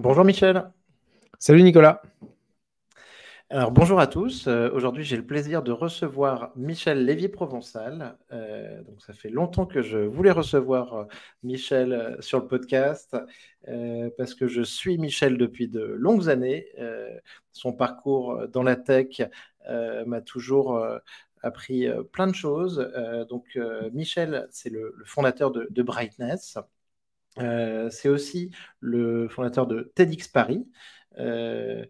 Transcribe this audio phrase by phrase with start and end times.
[0.00, 0.70] Bonjour Michel.
[1.40, 2.02] Salut Nicolas.
[3.50, 4.46] Alors bonjour à tous.
[4.46, 8.16] Euh, aujourd'hui, j'ai le plaisir de recevoir Michel Lévy-Provençal.
[8.30, 11.04] Euh, donc ça fait longtemps que je voulais recevoir euh,
[11.42, 13.16] Michel sur le podcast
[14.16, 16.68] parce que je suis Michel depuis de longues années.
[17.50, 19.20] son parcours dans la tech
[20.06, 20.80] m'a toujours
[21.42, 22.88] appris plein de choses.
[23.28, 23.58] donc
[23.92, 26.56] Michel, c'est le, fondateur de, de Brightness.
[27.40, 30.66] Euh, c'est aussi le fondateur de TEDx Paris.
[31.18, 31.84] Euh,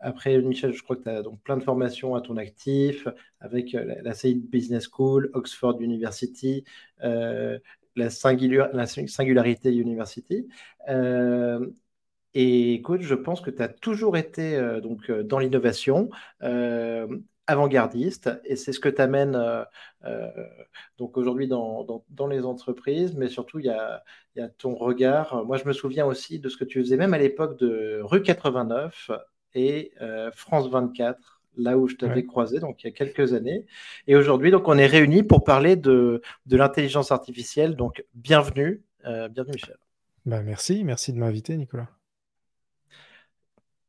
[0.00, 3.06] après, Michel, je crois que tu as donc plein de formations à ton actif
[3.40, 6.64] avec euh, la, la Business School, Oxford University,
[7.00, 10.48] la, Singularité University.
[12.34, 16.08] et écoute, je pense que tu as toujours été donc, dans l'innovation
[17.46, 19.64] avant-gardiste et c'est ce que tu amènes euh,
[20.04, 20.28] euh,
[20.98, 24.02] donc aujourd'hui dans, dans, les entreprises, mais surtout il y a,
[24.36, 25.44] y a, ton regard.
[25.44, 28.22] Moi, je me souviens aussi de ce que tu faisais même à l'époque de Rue
[28.22, 29.10] 89
[29.54, 33.66] et euh, France 24 là où je t'avais croisé, donc il y a quelques années.
[34.06, 37.76] Et aujourd'hui, donc on est réunis pour parler de, de l'intelligence artificielle.
[37.76, 39.76] Donc bienvenue, bienvenue Michel.
[40.24, 41.88] Bah, merci, merci de m'inviter Nicolas.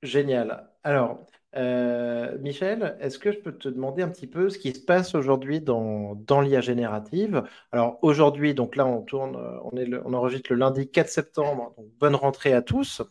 [0.02, 0.70] Génial.
[0.84, 4.80] Alors, euh, Michel, est-ce que je peux te demander un petit peu ce qui se
[4.80, 7.44] passe aujourd'hui dans, dans l'IA générative?
[7.72, 12.16] Alors aujourd'hui, donc là on tourne, euh, on, enregistre le lundi 4 septembre, donc bonne
[12.16, 13.04] rentrée à tous.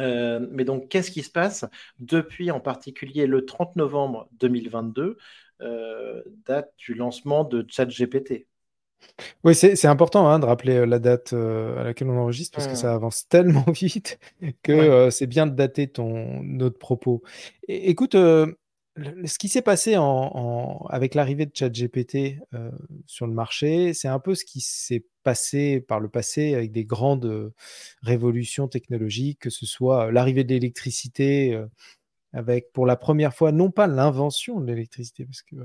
[0.00, 1.64] Euh, mais donc qu'est-ce qui se passe
[2.00, 5.16] depuis en particulier le 30 novembre 2022,
[6.46, 8.47] date du lancement de ChatGPT?
[9.44, 12.66] Oui, c'est important hein, de rappeler euh, la date euh, à laquelle on enregistre parce
[12.66, 12.76] que mmh.
[12.76, 14.18] ça avance tellement vite
[14.62, 17.22] que euh, c'est bien de dater ton, notre propos.
[17.66, 22.38] écoute, ce qui s'est passé en, avec l'arrivée de ChatGPT
[23.06, 26.84] sur le marché, c'est un peu ce qui s'est passé par le passé avec des
[26.84, 27.52] grandes
[28.02, 31.60] révolutions technologiques, que ce soit l'arrivée de l'électricité
[32.32, 35.56] avec pour la première fois, non pas l'invention de l'électricité, parce que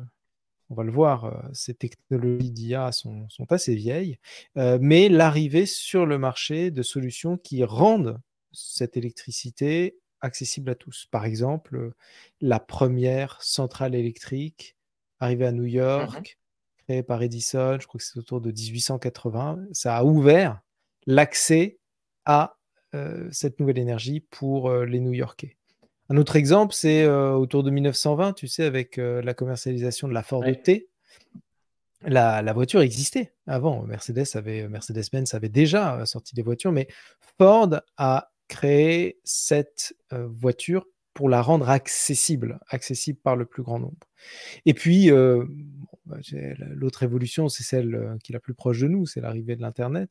[0.73, 4.17] on va le voir, euh, ces technologies d'IA sont, assez vieilles,
[4.57, 8.19] euh, mais l'arrivée sur le marché de solutions qui rendent
[8.51, 11.05] cette électricité accessible à tous.
[11.11, 11.91] Par exemple,
[12.41, 14.75] la première centrale électrique
[15.19, 16.39] arrivée à New mmh York,
[16.87, 20.59] créée par Edison, je crois que c'est autour de 1880, ça a ouvert
[21.05, 21.77] l'accès
[22.25, 22.57] à
[22.95, 25.55] euh, cette nouvelle énergie pour les New-Yorkais.
[26.09, 30.13] Un autre exemple, c'est euh, autour de 1920, tu sais, avec euh, la commercialisation de
[30.13, 30.89] la Ford T.
[32.05, 33.83] La, voiture existait avant.
[33.83, 36.87] Mercedes avait, Mercedes-Benz avait déjà euh, sorti des voitures, mais
[37.37, 44.07] Ford a créé cette voiture pour la rendre accessible, accessible par le plus grand nombre.
[44.65, 46.17] Et puis, bah,
[46.75, 50.09] l'autre évolution, c'est celle qui est la plus proche de nous, c'est l'arrivée de l'Internet.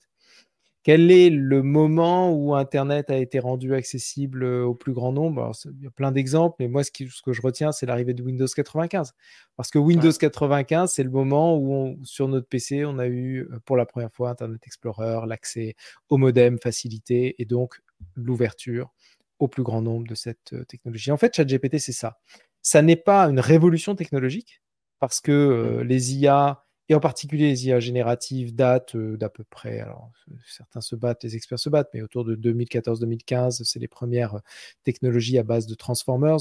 [0.84, 5.52] Quel est le moment où Internet a été rendu accessible euh, au plus grand nombre?
[5.64, 8.46] Il y a plein d'exemples, mais moi, ce, que je retiens, c'est l'arrivée de Windows
[8.46, 9.12] 95.
[9.56, 13.60] Parce que Windows 95, c'est le moment où, sur notre PC, on a eu euh,
[13.64, 15.76] pour la première fois Internet Explorer, l'accès
[16.08, 17.80] au modem facilité et donc
[18.16, 18.92] l'ouverture
[19.38, 21.12] au plus grand nombre de cette euh, technologie.
[21.12, 22.18] En fait, ChatGPT, c'est ça.
[22.60, 24.62] Ça n'est pas une révolution technologique
[24.98, 25.82] parce que mmh.
[25.82, 30.10] les IA et en particulier les IA génératives datent euh, d'à peu près, alors
[30.46, 34.40] certains se battent, les experts se battent, mais autour de 2014-2015, c'est les premières
[34.84, 36.38] technologies à base de transformers.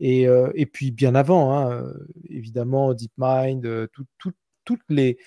[0.00, 1.92] Et, euh, et puis bien avant, hein,
[2.28, 3.88] évidemment, DeepMind,
[4.64, 5.18] toutes, les,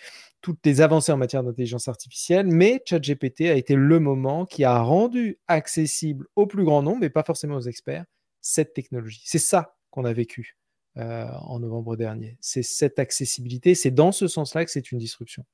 [0.42, 4.80] toutes les avancées en matière d'intelligence artificielle, mais ChatGPT a été le moment qui a
[4.80, 8.06] rendu accessible au plus grand nombre, mais pas forcément aux experts,
[8.42, 9.22] cette technologie.
[9.26, 10.58] C'est ça qu'on a vécu
[10.98, 12.38] euh, en novembre dernier.
[12.42, 15.46] C'est cette accessibilité, c'est dans ce sens-là que c'est une disruption.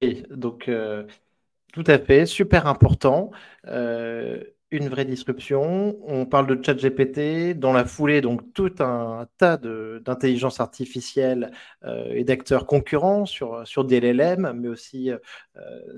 [0.00, 1.04] Et donc, euh,
[1.72, 3.30] tout à fait, super important.
[3.66, 5.98] Euh, une vraie disruption.
[6.02, 11.52] On parle de chat GPT, dans la foulée, donc tout un tas d'intelligence artificielle
[11.84, 15.18] euh, et d'acteurs concurrents sur, sur des mais aussi euh,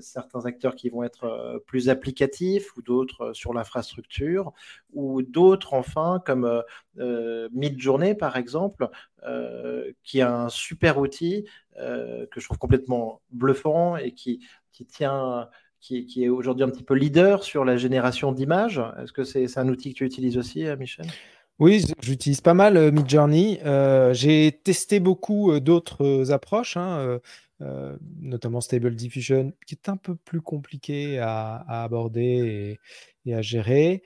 [0.01, 4.51] certains acteurs qui vont être euh, plus applicatifs ou d'autres sur l'infrastructure,
[4.93, 6.61] ou d'autres enfin comme
[7.51, 8.89] Midjourney par exemple,
[10.03, 11.45] qui est un super outil
[11.75, 15.49] que je trouve complètement bluffant et qui, qui tient
[15.85, 18.81] qui, est aujourd'hui un petit peu leader sur la génération d'images.
[19.01, 21.05] Est-ce que c'est un outil que tu utilises aussi, euh, Michel?
[21.59, 23.59] Oui, j'utilise pas mal euh, Midjourney.
[23.65, 27.19] Euh, j'ai testé beaucoup d'autres approches, hein,
[28.19, 32.77] notamment Stable Diffusion, qui est un peu plus compliqué à, aborder
[33.25, 34.03] et, à gérer.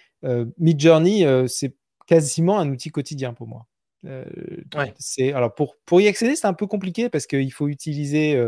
[0.57, 1.75] Midjourney, c'est
[2.05, 3.65] quasiment un outil quotidien pour moi.
[4.99, 8.39] c'est alors pour, pour y accéder, c'est un peu compliqué parce qu'il faut utiliser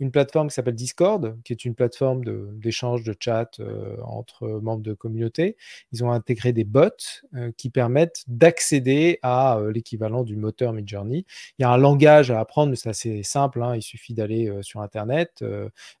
[0.00, 2.24] une plateforme qui s'appelle Discord, qui est une plateforme
[2.58, 5.56] d'échange de, chat euh, entre membres de communauté.
[5.92, 6.88] Ils ont intégré des bots
[7.34, 11.26] euh, qui permettent d'accéder à euh, l'équivalent du moteur Midjourney.
[11.58, 13.62] Il y a un langage à apprendre, mais c'est assez simple.
[13.62, 13.76] Hein.
[13.76, 15.44] il suffit d'aller sur Internet.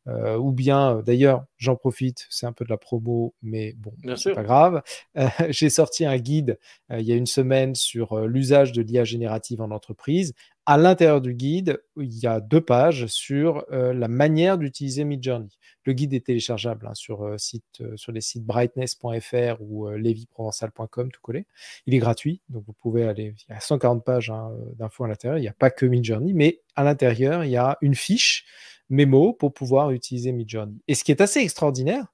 [0.06, 4.42] ou bien, d'ailleurs, j'en profite, c'est un peu de la promo, mais bon, c'est pas
[4.42, 4.82] grave.
[5.50, 6.58] J'ai sorti un guide
[6.90, 10.34] il y a une semaine sur l'usage de l'IA générative en entreprise
[10.70, 15.48] à l'intérieur du guide, il y a deux pages sur euh, la manière d'utiliser Midjourney.
[15.82, 17.34] Le guide est téléchargeable hein, sur, euh,
[17.80, 21.46] euh, sur les sites brightness.fr ou leviprovençal.com, tout collé.
[21.86, 23.34] Il est gratuit, donc vous pouvez aller.
[23.48, 25.38] Il y a 140 pages hein, d'infos à l'intérieur.
[25.38, 28.44] Il n'y a pas que Midjourney, mais à l'intérieur, il y a une fiche
[28.90, 30.76] mémo pour pouvoir utiliser Midjourney.
[30.86, 32.06] Et ce qui est assez extraordinaire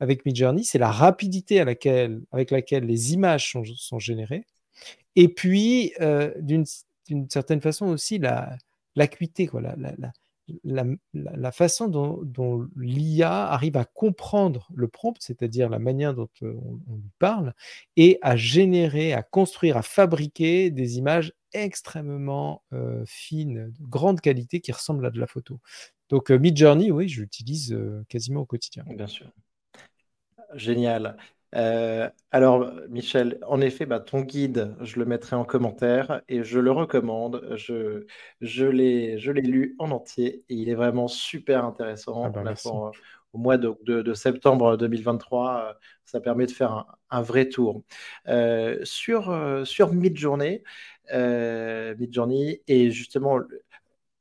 [0.00, 4.46] avec Midjourney, c'est la rapidité avec laquelle les images sont, sont générées.
[5.14, 5.92] Et puis,
[6.40, 6.64] d'une
[7.08, 8.56] d'une certaine façon aussi la
[8.96, 9.48] l'acuité,
[10.64, 10.84] la,
[11.14, 16.54] la, façon dont, l'IA arrive à comprendre le prompt, c'est-à-dire la manière dont euh,
[16.88, 17.54] on, lui parle,
[17.96, 24.60] et à générer, à construire, à fabriquer des images extrêmement euh, fines, de grande qualité,
[24.60, 25.60] qui ressemblent à de la photo.
[26.08, 27.78] Donc euh, Midjourney, oui, je l'utilise
[28.08, 28.84] quasiment au quotidien.
[28.88, 29.30] Bien sûr.
[30.54, 31.16] Génial.
[31.54, 36.58] Euh, alors, Michel, en effet, bah, ton guide, je le mettrai en commentaire et je
[36.58, 37.54] le recommande.
[37.56, 38.06] Je,
[38.40, 42.24] je l'ai, lu en entier et il est vraiment super intéressant.
[42.24, 42.54] Ah bah,
[43.34, 45.72] au mois de, de, septembre 2023, euh,
[46.04, 47.82] ça permet de faire un, vrai tour.
[48.26, 49.34] Euh, sur,
[49.66, 50.62] sur Midjourney,
[51.12, 53.38] Midjourney et justement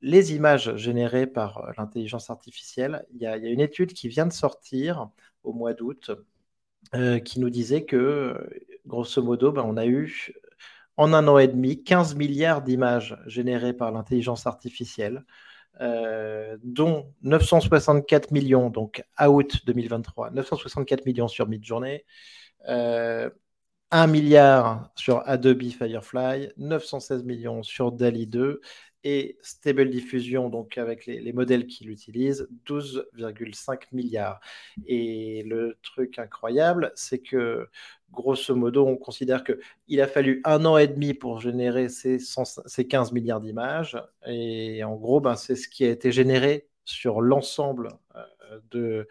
[0.01, 4.09] les images générées par l'intelligence artificielle, il y, a, il y a une étude qui
[4.09, 5.09] vient de sortir
[5.43, 6.11] au mois d'août
[6.95, 8.35] euh, qui nous disait que,
[8.85, 10.33] grosso modo, ben, on a eu
[10.97, 15.25] en un an et demi 15 milliards d'images générées par l'intelligence artificielle,
[15.81, 22.03] euh, dont 964 millions, donc à août 2023, 964 millions sur Midjourney,
[22.67, 23.29] euh,
[23.91, 28.61] 1 milliard sur Adobe Firefly, 916 millions sur DALI 2
[29.03, 34.39] et Stable Diffusion, donc avec les, modèles qui l'utilisent, 12,5 milliards.
[34.85, 37.69] Et le truc incroyable, c'est que
[38.11, 42.87] grosso modo, on considère qu'il a fallu un an et demi pour générer ces, ces
[42.87, 43.97] 15 milliards d'images.
[44.25, 49.07] Et en gros, ben, c'est ce qui a été généré sur l'ensemble euh, de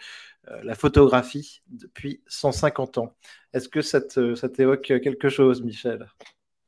[0.49, 3.17] euh, la photographie depuis 150 ans.
[3.53, 6.07] Est-ce que ça t'évoque quelque chose, Michel?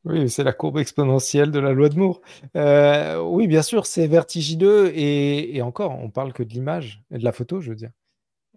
[0.08, 2.22] Oui, c'est la courbe exponentielle de la loi de Moore.
[2.56, 7.24] Euh, oui, bien sûr, c'est vertigineux et, encore, on parle que de l'image et de
[7.24, 7.90] la photo, je veux dire.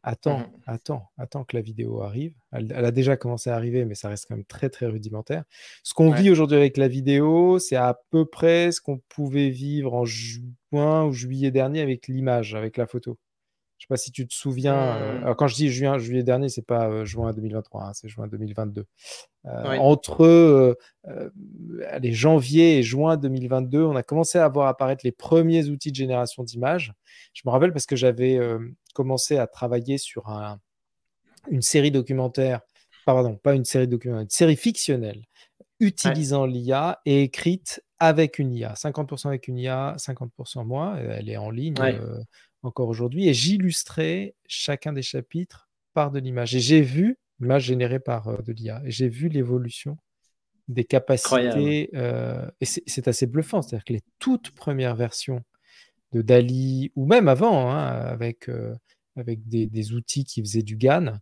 [0.04, 2.34] Attends, mmh attends, attends que la vidéo arrive.
[2.52, 5.44] Elle, a déjà commencé à arriver, mais ça reste quand même très, très rudimentaire.
[5.84, 9.94] Ce qu'on vit aujourd'hui avec la vidéo, c'est à peu près ce qu'on pouvait vivre
[9.94, 13.20] en juin ou juillet dernier avec l'image, avec la photo.
[13.82, 14.96] Je ne sais pas si tu te souviens.
[14.96, 15.36] Euh, mmh.
[15.36, 18.86] quand je dis juin, juillet dernier, c'est pas euh, juin 2023, hein, c'est juin 2022.
[19.48, 20.78] Euh, entre
[22.00, 25.96] les janvier et juin 2022, on a commencé à voir apparaître les premiers outils de
[25.96, 26.94] génération d'images.
[27.34, 28.40] Je me rappelle parce que j'avais
[28.94, 30.30] commencé à travailler sur
[31.50, 32.62] une série documentaire,
[33.04, 35.24] pardon, pas une série documentaire, une série fictionnelle
[35.80, 40.98] utilisant l'IA et écrite avec une IA, 50% avec une IA, 50% moi.
[41.00, 41.76] Elle est en ligne
[42.64, 46.56] encore aujourd'hui, et j'illustrais chacun des chapitres par de l'image.
[46.56, 49.98] Et j'ai vu l'image générée par euh, de l'IA, et j'ai vu l'évolution
[50.68, 55.42] des capacités, euh, et c'est assez bluffant, c'est-à-dire que les toutes premières versions
[56.14, 58.74] de Dali, ou même avant, hein, avec, euh,
[59.18, 61.18] avec des, outils qui faisaient du GAN,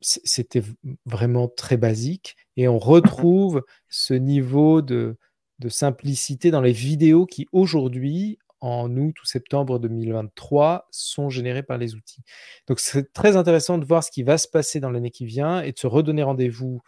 [0.00, 0.62] c'était
[1.04, 5.18] vraiment très basique, et on retrouve ce niveau de,
[5.58, 11.78] de simplicité dans les vidéos qui aujourd'hui en août ou septembre 2023 sont générés par
[11.78, 12.22] les outils.
[12.66, 15.62] Donc c'est très intéressant de voir ce qui va se passer dans l'année qui vient
[15.62, 16.82] et de se redonner rendez-vous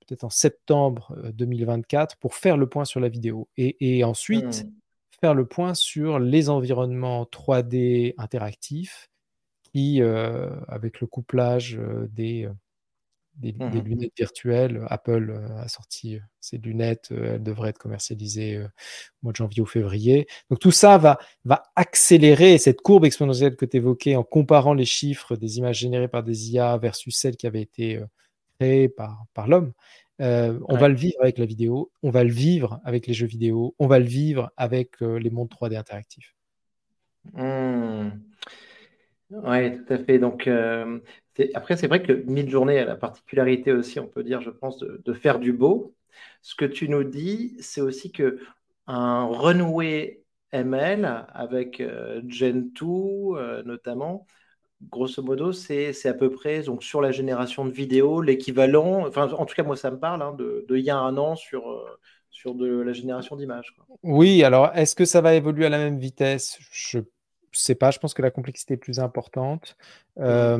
[0.00, 4.72] peut-être en septembre 2024 euh, pour faire le point sur la vidéo et, ensuite mmh.
[5.20, 9.08] faire le point sur les environnements 3D interactifs
[9.62, 12.48] qui, euh, avec le couplage euh, des
[13.36, 14.84] des, mmh lunettes virtuelles.
[14.88, 18.68] Apple euh, a sorti euh, ces lunettes, euh, elles devraient être commercialisées au
[19.22, 20.26] mois de janvier ou février.
[20.50, 24.84] Donc tout ça va, va accélérer cette courbe exponentielle que tu évoquais en comparant les
[24.84, 28.00] chiffres des images générées par des IA versus celles qui avaient été
[28.58, 29.72] créées par, par l'homme.
[30.18, 33.74] on va le vivre avec la vidéo, on va le vivre avec les jeux vidéo,
[33.78, 36.34] on va le vivre avec les mondes 3D interactifs.
[37.34, 38.10] Mmh.
[39.30, 40.18] Oui, tout à fait.
[40.18, 40.48] Donc,
[41.54, 45.12] après, c'est vrai que Mid-Journée a la particularité aussi, on peut dire, je pense, de,
[45.12, 45.94] faire du beau.
[46.42, 48.38] Ce que tu nous dis, c'est aussi que
[48.86, 51.82] un renoué ML avec
[52.26, 54.26] Gen 2 notamment
[54.88, 59.44] grosso modo, c'est à peu près donc, sur la génération de vidéos l'équivalent, enfin en
[59.44, 61.84] tout cas moi ça me parle, hein, de, il y a un an sur, euh,
[62.30, 63.76] sur la génération d'images.
[64.02, 66.58] Oui, alors est-ce que ça va évoluer à la même vitesse?
[66.72, 67.00] Je
[67.58, 69.76] ne sais pas, je pense que la complexité est plus importante.
[70.16, 70.22] Mmh.
[70.22, 70.56] Euh,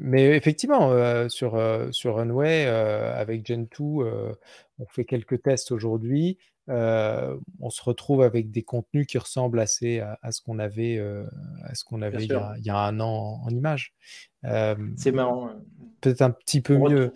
[0.00, 1.60] mais effectivement, euh, sur,
[1.92, 4.36] sur Runway, avec Gen 2,
[4.78, 6.38] on fait quelques tests aujourd'hui.
[6.68, 10.98] Euh, on se retrouve avec des contenus qui ressemblent assez à, ce qu'on avait,
[11.64, 13.94] à ce qu'on avait euh, il y, a, un an en, images.
[14.44, 15.50] Euh, c'est marrant.
[16.00, 17.12] Peut-être un petit peu mieux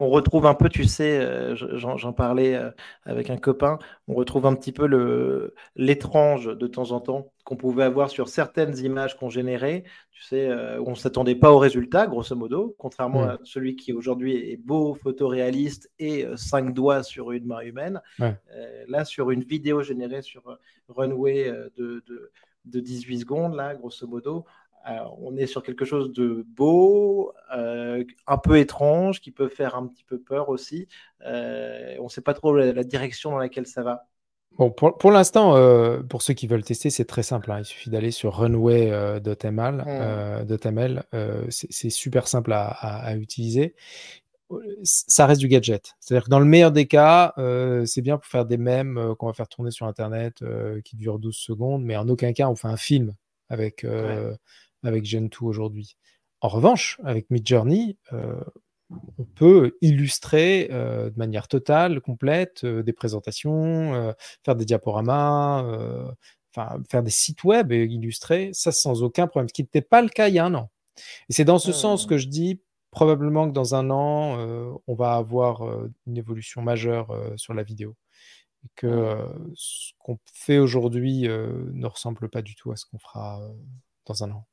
[0.00, 2.70] on retrouve un peu, tu sais, euh, j'en parlais euh,
[3.04, 7.84] avec un copain, on retrouve un petit peu l'étrange de temps en temps qu'on pouvait
[7.84, 11.58] avoir sur certaines images qu'on générait, tu sais, euh, où on ne s'attendait pas au
[11.58, 17.32] résultat, grosso modo, contrairement à celui qui aujourd'hui est beau, photoréaliste et cinq doigts sur
[17.32, 18.00] une main humaine.
[18.86, 22.04] là, sur une vidéo générée sur Runway de,
[22.66, 24.44] de 18 secondes, là, grosso modo,
[25.18, 29.86] on est sur quelque chose de beau, euh, un peu étrange, qui peut faire un
[29.86, 30.88] petit peu peur aussi.
[31.26, 34.06] Euh, on ne sait pas trop la, direction dans laquelle ça va.
[34.58, 35.54] Bon, pour, l'instant,
[36.08, 37.52] pour ceux qui veulent tester, c'est très simple.
[37.52, 37.60] Hein.
[37.60, 39.84] Il suffit d'aller sur runway.ml.
[41.12, 41.50] Mmh.
[41.50, 43.76] c'est super simple à, utiliser.
[44.82, 45.94] Ça reste du gadget.
[46.00, 47.34] C'est-à-dire que dans le meilleur des cas,
[47.84, 50.42] c'est bien pour faire des mèmes qu'on va faire tourner sur Internet
[50.84, 53.14] qui durent 12 secondes, mais en aucun cas on fait un film
[53.50, 53.86] avec,
[54.82, 55.96] avec Gen 2 aujourd'hui.
[56.40, 58.40] En revanche, avec Midjourney, euh,
[59.18, 65.64] on peut illustrer euh, de manière totale, complète, euh, des présentations, faire des diaporamas,
[66.88, 70.08] faire des sites web et illustrer, ça sans aucun problème, ce qui n'était pas le
[70.08, 70.70] cas il y a un an.
[71.28, 74.38] Et c'est dans ce sens que je dis probablement que dans un an,
[74.86, 75.62] on va avoir
[76.06, 77.94] une évolution majeure sur la vidéo.
[78.64, 79.16] Et que
[79.54, 83.40] ce qu'on fait aujourd'hui ne ressemble pas du tout à ce qu'on fera
[84.06, 84.46] dans un an.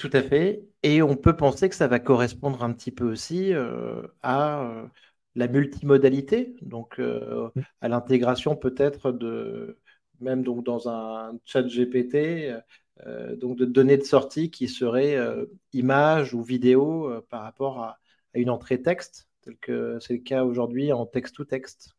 [0.00, 0.66] Tout à fait.
[0.82, 4.86] Et on peut penser que ça va correspondre un petit peu aussi euh, à euh,
[5.34, 7.60] la multimodalité, donc euh, mmh.
[7.82, 9.78] à l'intégration peut-être de,
[10.20, 12.50] même donc dans un chat GPT,
[13.36, 15.18] donc de données de sortie qui seraient
[15.74, 17.98] images ou vidéos par rapport à,
[18.34, 21.94] à, une entrée texte, tel que c'est le cas aujourd'hui en texte-to-texte.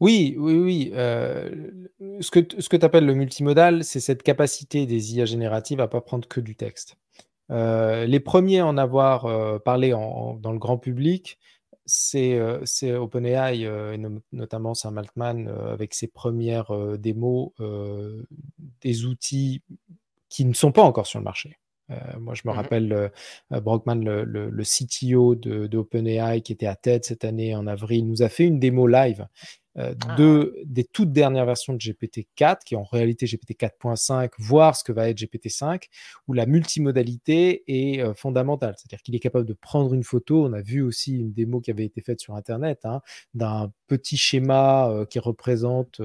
[0.00, 0.90] Oui, oui, oui.
[0.94, 1.70] Euh,
[2.20, 5.88] ce que, ce que tu appelles le multimodal, c'est cette capacité des IA génératives à
[5.88, 6.96] pas prendre que du texte.
[7.50, 11.38] Euh, les premiers à en avoir euh, parlé dans le grand public,
[11.84, 12.40] c'est
[12.94, 13.98] OpenAI et
[14.32, 17.50] notamment Sam Altman avec ses premières démos
[18.80, 19.62] des outils
[20.28, 21.58] qui ne sont pas encore sur le marché.
[22.20, 23.12] moi, je me mmh rappelle
[23.50, 28.22] Brockman, le, CTO de, de OpenAI, qui était à TED cette année en avril, nous
[28.22, 29.26] a fait une démo live
[29.80, 30.14] euh, ah.
[30.16, 34.84] de, des toutes dernières versions de GPT-4, qui est en réalité GPT 4.5, voire ce
[34.84, 35.84] que va être GPT-5,
[36.28, 38.74] où la multimodalité est euh, fondamentale.
[38.76, 40.46] C'est-à-dire qu'il est capable de prendre une photo.
[40.46, 43.00] On a vu aussi une démo qui avait été faite sur Internet hein,
[43.34, 46.00] d'un petit schéma euh, qui représente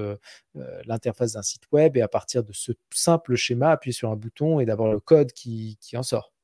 [0.86, 4.58] l'interface d'un site web, et à partir de ce simple schéma, appuyer sur un bouton
[4.58, 6.35] et d'avoir le code qui en sort.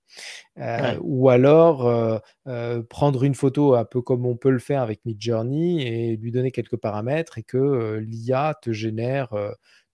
[0.58, 4.82] Euh, ou alors euh, euh, prendre une photo un peu comme on peut le faire
[4.82, 9.34] avec Midjourney et lui donner quelques paramètres et que l'IA te génère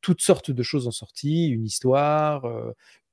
[0.00, 2.46] toutes sortes de choses en sortie, une histoire,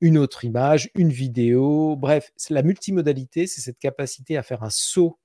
[0.02, 1.96] une autre image, une vidéo.
[1.96, 5.20] Bref, la multimodalité, c'est cette capacité à faire un saut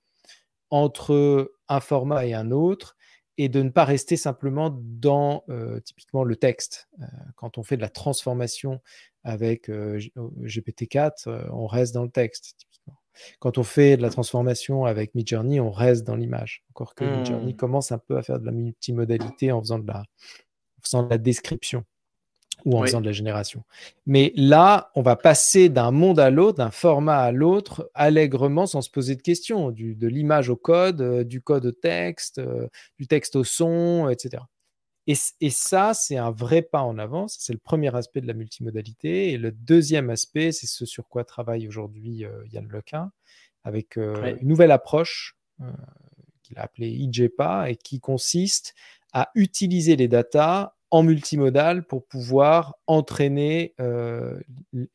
[0.71, 2.97] entre un format et un autre
[3.43, 5.45] et de ne pas rester simplement dans
[5.85, 6.89] typiquement le texte.
[7.37, 8.81] quand on fait de la transformation
[9.25, 12.99] avec GPT-4, on reste dans le texte, typiquement.
[13.39, 16.65] Quand on fait de la transformation avec Midjourney, on reste dans l'image.
[16.71, 17.57] Encore que Midjourney mmh.
[17.57, 21.09] commence un peu à faire de la multimodalité en faisant de la, en faisant de
[21.09, 21.85] la description
[22.65, 23.63] ou en faisant de la génération.
[24.07, 28.83] Mais là, on va passer d'un monde à l'autre, d'un format à l'autre, allègrement, sans
[28.83, 32.41] se poser de questions, du, de l'image au code, du code au texte,
[32.99, 34.43] du texte au son, etc.
[35.41, 37.27] Et, ça, c'est un vrai pas en avant.
[37.27, 39.33] C'est le premier aspect de la multimodalité.
[39.33, 43.11] Et le deuxième aspect, c'est ce sur quoi travaille aujourd'hui euh, Yann Lequin,
[43.65, 45.73] avec euh, une nouvelle approche euh,
[46.43, 48.75] qu'il a appelée IJPA et qui consiste
[49.13, 53.75] à utiliser les datas en multimodal pour pouvoir entraîner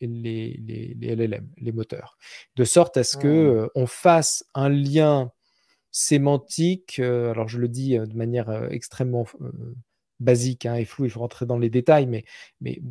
[0.02, 2.18] les, LLM, les moteurs,
[2.56, 5.32] de sorte à ce que on fasse un lien
[5.92, 7.00] sémantique.
[7.00, 9.26] alors je le dis de manière extrêmement
[10.20, 12.24] basique hein, et flou, il faut rentrer dans les détails, mais,
[12.62, 12.82] mais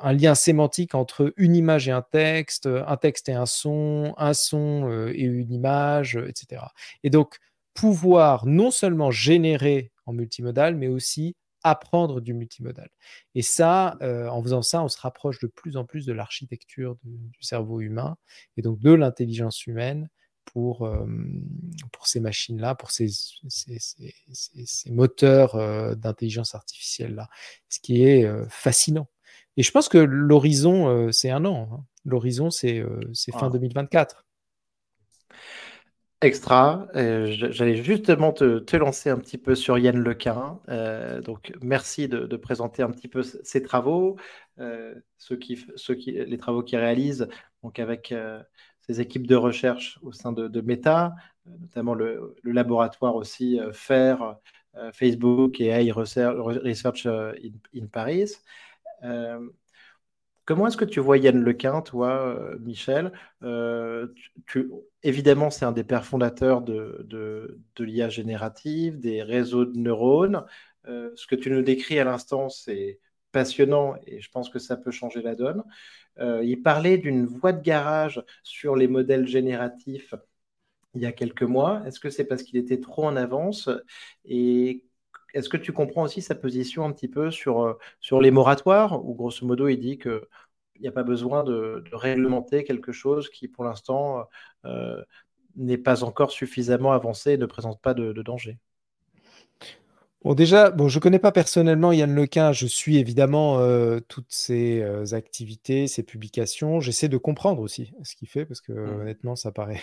[0.00, 4.34] un lien sémantique entre une image et un texte, un texte et un son, un
[4.34, 6.62] son euh, et une image, etc.
[7.02, 7.38] Et donc,
[7.74, 12.90] pouvoir non seulement générer en multimodal, mais aussi apprendre du multimodal.
[13.34, 16.96] Et ça, euh, en faisant ça, on se rapproche de plus en plus de l'architecture
[17.04, 18.16] du cerveau humain
[18.56, 20.08] et donc de l'intelligence humaine
[20.44, 21.06] pour, euh,
[21.92, 23.08] pour ces machines-là, pour ces,
[23.48, 27.28] ces, moteurs euh, d'intelligence artificielle-là,
[27.68, 29.08] ce qui est fascinant.
[29.56, 31.68] Et je pense que l'horizon, c'est un an.
[31.72, 31.84] Hein.
[32.04, 32.82] L'horizon, c'est
[33.32, 34.24] fin 2024.
[36.22, 36.86] Extra.
[36.96, 40.60] Euh, j'allais justement te, lancer un petit peu sur Yann Lequin.
[40.68, 44.16] Euh, donc, merci de, présenter un petit peu ses travaux,
[44.58, 47.26] euh, ceux qui, ceux qui, les travaux qu'il réalise
[47.62, 48.14] donc avec
[48.80, 51.14] ses équipes de recherche au sein de, Meta,
[51.46, 54.36] notamment le, laboratoire aussi FAIR,
[54.92, 58.32] Facebook et AI Research in Paris.
[60.50, 63.12] Comment est-ce que tu vois Yann Lequin, toi, euh, Michel?
[63.44, 64.08] Euh,
[65.04, 70.44] Évidemment, c'est un des pères fondateurs de, l'IA générative, des réseaux de neurones.
[70.88, 72.98] Euh, ce que tu nous décris à l'instant, c'est
[73.30, 75.62] passionnant et je pense que ça peut changer la donne.
[76.18, 80.14] il parlait d'une voie de garage sur les modèles génératifs
[80.94, 81.80] il y a quelques mois.
[81.86, 83.70] Est-ce que c'est parce qu'il était trop en avance?
[85.34, 89.04] Est-ce que tu comprends aussi sa position un petit peu sur, euh, sur les moratoires,
[89.04, 90.20] où grosso modo il dit qu'il
[90.80, 94.24] n'y a pas besoin de, réglementer quelque chose qui pour l'instant
[94.64, 95.02] euh,
[95.56, 98.58] n'est pas encore suffisamment avancé et ne présente pas de, danger?
[100.22, 102.52] Bon, déjà, bon, je ne connais pas personnellement Yann Lequin.
[102.52, 104.82] Je suis évidemment euh, toutes ses
[105.14, 106.80] activités, ses publications.
[106.80, 109.00] J'essaie de comprendre aussi ce qu'il fait parce que mmh.
[109.00, 109.80] honnêtement, ça paraît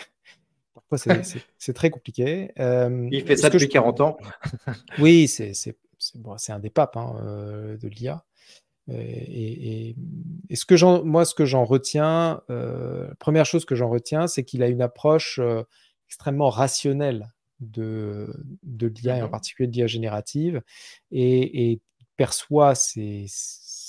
[1.58, 2.52] c'est très compliqué.
[2.58, 4.18] Euh, il fait ça depuis 40 ans.
[4.98, 5.76] oui, c'est
[6.14, 8.24] bon, un des papes hein, euh, de l'IA.
[8.88, 9.94] Euh, et,
[10.48, 14.44] et, ce que moi, ce que j'en retiens, la première chose que j'en retiens, c'est
[14.44, 15.40] qu'il a une approche
[16.06, 17.28] extrêmement rationnelle
[17.60, 20.62] de, de l'IA, et en particulier de l'IA générative,
[21.10, 21.80] et, et
[22.16, 23.26] perçoit ses,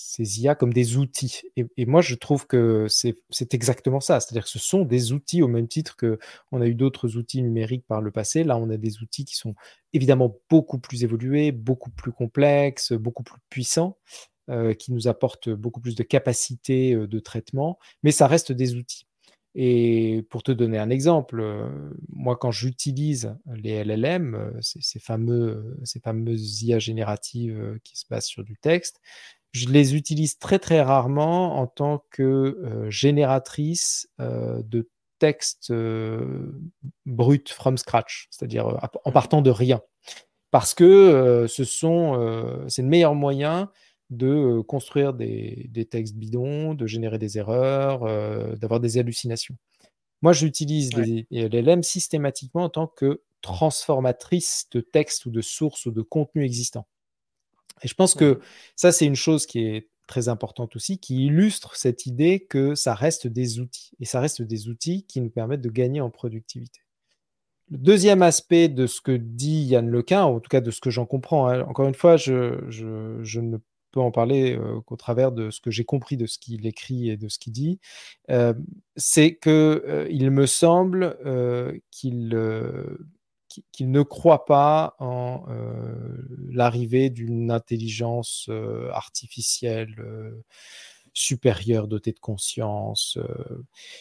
[0.10, 1.44] ces IA comme des outils.
[1.56, 4.20] Et, moi, je trouve que c'est exactement ça.
[4.20, 6.18] C'est-à-dire que ce sont des outils au même titre que
[6.52, 8.44] on a eu d'autres outils numériques par le passé.
[8.44, 9.54] Là, on a des outils qui sont
[9.94, 13.98] évidemment beaucoup plus évolués, beaucoup plus complexes, beaucoup plus puissants,
[14.50, 18.74] euh, qui nous apportent beaucoup plus de capacité euh, de traitement, mais ça reste des
[18.74, 19.06] outils.
[19.54, 21.70] Et pour te donner un exemple, euh,
[22.08, 29.02] moi, quand j'utilise les LLM, ces fameuses IA génératives qui se basent sur du texte,
[29.52, 36.54] je les utilise très très rarement en tant que euh, génératrice euh, de texte euh,
[37.06, 39.82] brut from scratch, c'est-à-dire en partant de rien.
[40.52, 43.70] Parce que ce sont, c'est le meilleur moyen
[44.10, 48.00] de construire des, textes bidons, de générer des erreurs,
[48.58, 49.56] d'avoir des hallucinations.
[50.24, 55.92] Moi, j'utilise les LLM systématiquement en tant que transformatrice de texte ou de source ou
[55.92, 56.88] de contenu existant.
[57.84, 58.40] Et je pense que
[58.76, 62.94] ça, c'est une chose qui est très importante aussi, qui illustre cette idée que ça
[62.94, 63.92] reste des outils.
[64.00, 66.82] Et ça reste des outils qui nous permettent de gagner en productivité.
[67.72, 70.90] Le deuxième aspect de ce que dit Yann Lequin, en tout cas de ce que
[70.90, 73.58] j'en comprends, hein, encore une fois, je, ne
[73.92, 77.10] peux en parler euh, qu'au travers de ce que j'ai compris de ce qu'il écrit
[77.10, 77.80] et de ce qu'il dit,
[78.32, 78.56] euh,
[78.96, 81.16] c'est qu'il euh, me semble
[81.92, 82.36] qu'il
[83.72, 90.44] qu'il ne croit pas en euh, l'arrivée d'une intelligence euh, artificielle euh,
[91.14, 93.18] supérieure, dotée de conscience.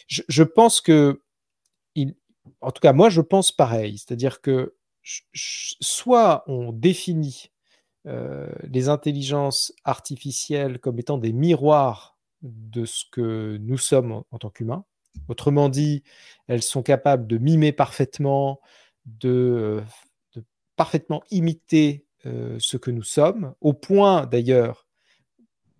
[0.07, 1.21] Je, pense que,
[2.61, 3.97] en tout cas, moi, je pense pareil.
[3.97, 7.51] C'est-à-dire que soit on définit
[8.05, 14.85] les intelligences artificielles comme étant des miroirs de ce que nous sommes en tant qu'humains.
[15.27, 16.03] Autrement dit,
[16.47, 18.61] elles sont capables de mimer parfaitement
[19.19, 19.81] de,
[20.75, 24.87] parfaitement imiter euh, ce que nous sommes, au point d'ailleurs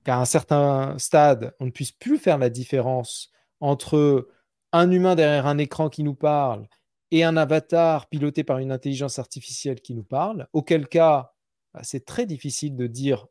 [0.03, 4.29] qu'à un certain stade, on ne puisse plus faire la différence entre
[4.71, 6.67] un humain derrière un écran qui nous parle
[7.11, 11.33] et un avatar piloté par une intelligence artificielle qui nous parle, auquel cas,
[11.73, 13.27] bah, c'est très difficile de dire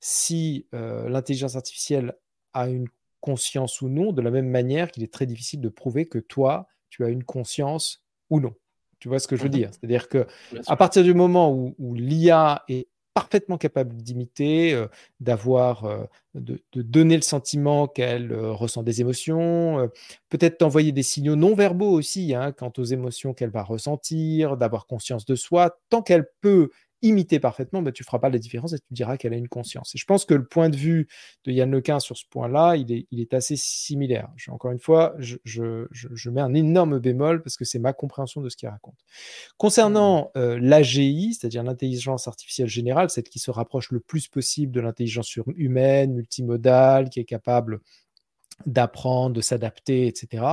[0.00, 2.14] si euh, l'intelligence artificielle
[2.52, 2.88] a une
[3.20, 6.66] conscience ou non, de la même manière qu'il est très difficile de prouver que toi,
[6.90, 8.54] tu as une conscience ou non.
[8.98, 9.54] Tu vois ce que je veux mhm.
[9.54, 9.68] dire?
[9.72, 10.26] C'est-à-dire que
[10.66, 14.88] à partir du moment où, l'IA est parfaitement capable d'imiter, euh,
[15.20, 16.04] d'avoir, euh,
[16.34, 19.90] de, donner le sentiment qu'elle euh, ressent des émotions,
[20.28, 24.86] peut-être d'envoyer des signaux non verbaux aussi hein, quant aux émotions qu'elle va ressentir, d'avoir
[24.86, 26.68] conscience de soi, tant qu'elle peut
[27.02, 29.48] imiter parfaitement, bah, tu ne feras pas la différence et tu diras qu'elle a une
[29.48, 29.94] conscience.
[29.94, 31.08] Et je pense que le point de vue
[31.44, 34.28] de Yann Lequin sur ce point-là, il est, il est assez similaire.
[34.48, 38.48] encore une fois, je, je, mets un énorme bémol parce que c'est ma compréhension de
[38.48, 38.98] ce qu'il raconte.
[39.58, 40.38] Concernant mmh.
[40.38, 45.36] euh, l'AGI, c'est-à-dire l'intelligence artificielle générale, celle qui se rapproche le plus possible de l'intelligence
[45.56, 47.80] humaine, multimodale, qui est capable
[48.64, 50.44] d'apprendre, de s'adapter, etc.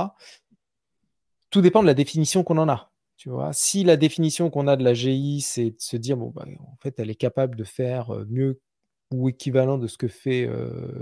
[1.50, 2.93] Tout dépend de la définition qu'on en a.
[3.16, 6.30] Tu vois, si la définition qu'on a de la GI, c'est de se dire, bon,
[6.30, 8.60] bah, en fait, elle est capable de faire mieux
[9.12, 10.48] ou équivalent de ce que fait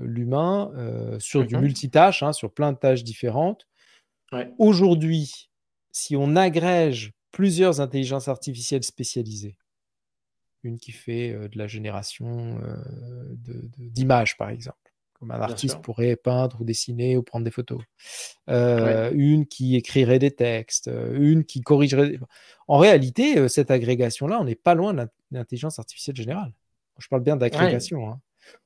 [0.02, 0.70] l'humain
[1.18, 3.66] sur du mmh multitâche, hein, sur plein de tâches différentes.
[4.58, 5.50] Aujourd'hui,
[5.90, 9.56] si on agrège plusieurs intelligences artificielles spécialisées,
[10.62, 12.60] une qui fait de la génération
[13.78, 14.81] d'images, par exemple,
[15.22, 17.80] comme un artiste pourrait peindre ou dessiner ou prendre des photos.
[18.50, 22.18] Euh, une qui écrirait des textes, euh, une qui corrigerait.
[22.66, 26.52] En réalité, euh, cette agrégation-là, on n'est pas loin de l'intelligence artificielle générale.
[26.98, 28.10] Je parle bien d'agrégation.
[28.10, 28.20] Hein.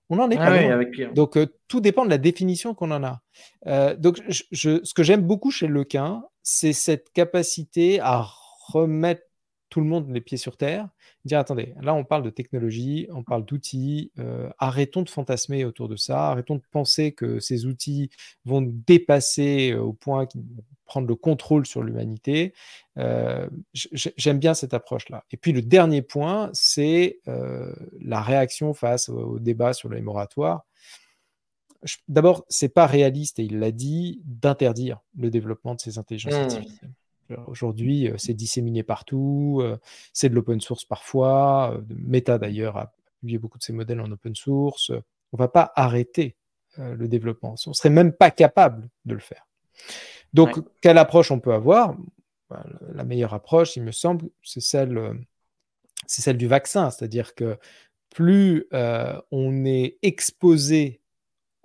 [0.08, 0.82] On en est pas loin.
[1.12, 1.38] Donc,
[1.68, 3.96] tout dépend de la définition qu'on en a.
[3.96, 8.26] donc, je, ce que j'aime beaucoup chez Lequin, c'est cette capacité à
[8.68, 9.24] remettre
[9.68, 10.88] tout le monde les pieds sur terre,
[11.24, 15.88] dire attendez, là on parle de technologie, on parle d'outils, euh, arrêtons de fantasmer autour
[15.88, 18.10] de ça, arrêtons de penser que ces outils
[18.44, 20.40] vont dépasser euh, au point de
[20.84, 22.54] prendre le contrôle sur l'humanité.
[22.96, 25.24] Euh, j'aime bien cette approche-là.
[25.32, 27.18] Et puis le dernier point, c'est
[28.00, 30.64] la réaction face au, débat sur les moratoires.
[32.06, 36.56] D'abord, c'est pas réaliste, et il l'a dit, d'interdire le développement de ces intelligences mmh.
[36.56, 36.92] artificielles.
[37.46, 39.78] Aujourd'hui, euh, c'est disséminé partout, euh,
[40.12, 41.74] c'est de l'open source parfois.
[41.74, 44.90] Euh, Meta d'ailleurs a publié beaucoup de ses modèles en open source.
[44.90, 46.36] On ne va pas arrêter
[46.78, 47.54] le développement.
[47.66, 49.48] On ne serait même pas capable de le faire.
[50.34, 51.96] Donc, quelle approche on peut avoir?
[52.50, 55.24] Bah, La meilleure approche, il me semble, c'est celle,
[56.06, 56.90] c'est celle du vaccin.
[56.90, 57.58] C'est-à-dire que
[58.10, 58.66] plus
[59.30, 61.00] on est exposé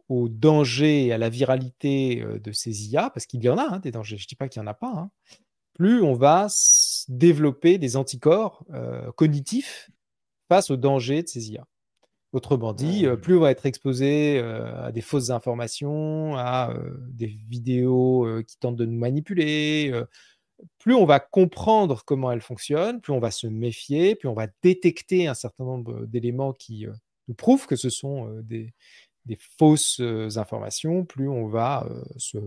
[0.07, 3.79] aux dangers et à la viralité de ces IA, parce qu'il y en a hein,
[3.79, 5.11] des dangers, je ne dis pas qu'il n'y en a pas, hein,
[5.73, 6.47] plus on va
[7.07, 9.89] développer des anticorps euh, cognitifs
[10.49, 11.65] face aux dangers de ces IA.
[12.33, 16.73] Autrement dit, euh, plus on va être exposé euh, à des fausses informations, à
[17.09, 19.93] des vidéos qui tentent de nous manipuler,
[20.77, 24.47] plus on va comprendre comment elles fonctionnent, plus on va se méfier, plus on va
[24.61, 26.85] détecter un certain nombre d'éléments qui
[27.27, 28.73] nous prouvent que ce sont des,
[29.25, 29.99] des, fausses
[30.35, 32.37] informations, plus on va se,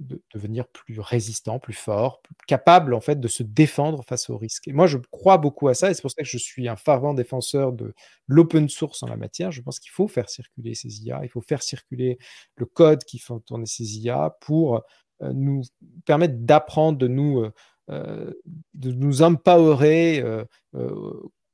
[0.00, 4.68] de devenir plus résistant, plus fort, capable en fait de se défendre face aux risques.
[4.68, 6.76] Et moi, je crois beaucoup à ça, et c'est pour ça que je suis un
[6.76, 7.94] fervent défenseur de
[8.26, 9.52] l'open source en la matière.
[9.52, 12.18] Je pense qu'il faut faire circuler ces IA, il faut faire circuler
[12.56, 14.82] le code qui fait tourner ces IA pour
[15.22, 15.62] euh, nous
[16.04, 17.52] permettre d'apprendre, de nous, euh,
[17.90, 18.32] euh,
[18.74, 20.22] de nous empowerer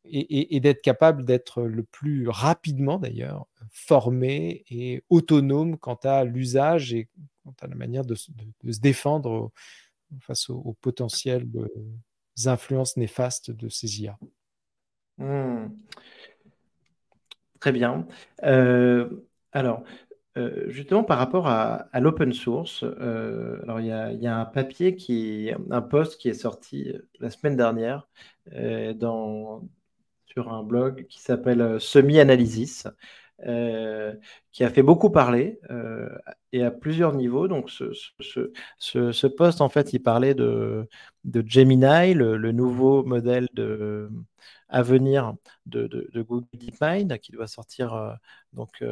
[0.04, 7.08] et, d'être capable d'être le plus rapidement d'ailleurs formé et autonome quant à l'usage et
[7.42, 8.30] quant à la manière de, se
[8.80, 9.52] défendre
[10.20, 11.46] face aux, potentielles
[12.46, 14.18] influences néfastes de ces IA.
[15.18, 15.68] Hmm.
[17.62, 18.08] Très bien.
[18.42, 19.08] Euh,
[19.52, 19.84] alors,
[20.36, 25.52] euh, justement, par rapport à, l'open source, euh, alors il y, a, un papier qui,
[25.70, 28.08] un post qui est sorti la semaine dernière
[30.26, 32.88] sur un blog qui s'appelle Semi-Analysis,
[33.46, 34.14] euh,
[34.52, 36.08] qui a fait beaucoup parler euh,
[36.52, 37.48] et à plusieurs niveaux.
[37.48, 37.90] Donc, ce,
[38.78, 40.88] ce, poste, en fait, il parlait de,
[41.24, 44.08] de Gemini, le, nouveau modèle de,
[44.68, 45.34] à venir
[45.66, 48.12] de, Google DeepMind, qui doit sortir euh,
[48.52, 48.84] donc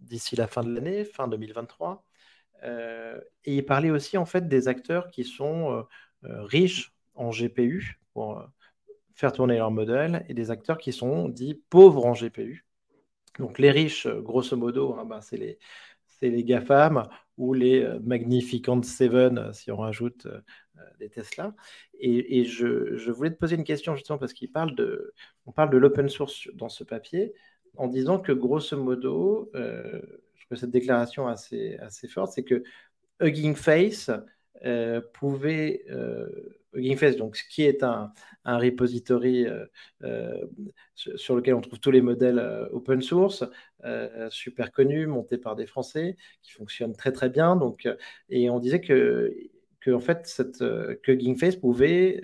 [0.00, 2.04] d'ici la fin de l'année, fin 2023.
[2.64, 5.86] et il parlait aussi, en fait, des acteurs qui sont
[6.22, 8.42] riches en GPU pour
[9.14, 12.64] faire tourner leur modèle et des acteurs qui sont dits pauvres en GPU
[13.38, 15.58] donc les riches, euh, grosso modo, hein, ben, c'est les,
[16.22, 20.26] les GAFAM ou les euh, Magnificent Seven, euh, si on rajoute
[21.00, 21.54] des Tesla.
[21.98, 25.12] Et, je, voulais te poser une question justement parce qu'il parle de,
[25.46, 27.34] on parle de l'open source dans ce papier
[27.76, 32.62] en disant que grosso modo, je trouve cette déclaration assez, assez forte, c'est que
[33.20, 34.08] Hugging Face
[35.12, 35.84] pouvait
[36.74, 38.12] Hugging Face, donc, qui est un,
[38.44, 39.66] un repository euh,
[40.04, 40.46] euh,
[40.94, 43.44] sur lequel on trouve tous les modèles euh, open source,
[44.30, 47.56] super connus, montés par des Français, qui fonctionnent très très bien.
[47.56, 47.88] Donc,
[48.28, 49.34] et on disait que,
[49.80, 52.20] que en fait, cette, que pouvait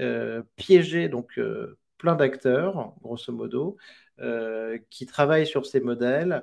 [0.56, 1.38] piéger donc
[1.96, 3.76] plein d'acteurs, grosso modo,
[4.90, 6.42] qui travaillent sur ces modèles,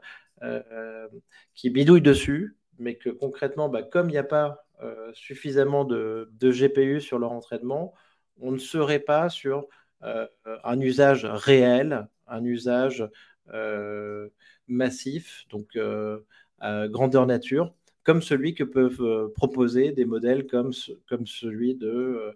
[1.54, 4.71] qui bidouillent dessus, mais que concrètement, bah, comme il n'y a pas euh,
[5.14, 7.94] suffisamment de, GPU sur leur entraînement,
[8.40, 9.68] on ne serait pas sur
[10.02, 13.08] un usage réel, un usage
[14.68, 15.78] massif, donc
[16.60, 22.36] à grandeur nature, comme celui que peuvent proposer des modèles comme, celui de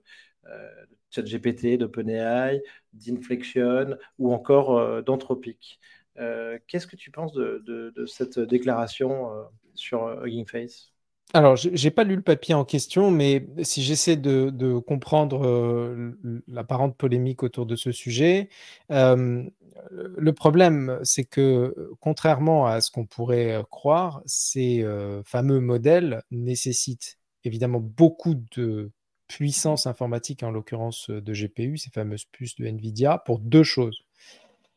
[1.10, 2.62] ChatGPT, d'OpenAI,
[2.94, 5.80] d'Inflection ou encore d'Anthropic.
[6.16, 9.30] Qu'est-ce que tu penses de, cette déclaration
[9.74, 10.95] sur Hugging Face?
[11.34, 16.18] Alors, je n'ai pas lu le papier en question, mais si j'essaie de, comprendre euh,
[16.48, 18.50] l'apparente polémique autour de ce sujet,
[18.92, 19.44] euh,
[19.92, 27.18] le problème, c'est que contrairement à ce qu'on pourrait croire, ces euh, fameux modèles nécessitent
[27.44, 28.92] évidemment beaucoup de
[29.28, 34.06] puissance informatique, en l'occurrence de GPU, ces fameuses puces de NVIDIA, pour deux choses.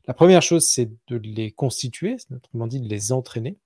[0.08, 3.58] La première chose, c'est de les constituer, autrement dit de les entraîner.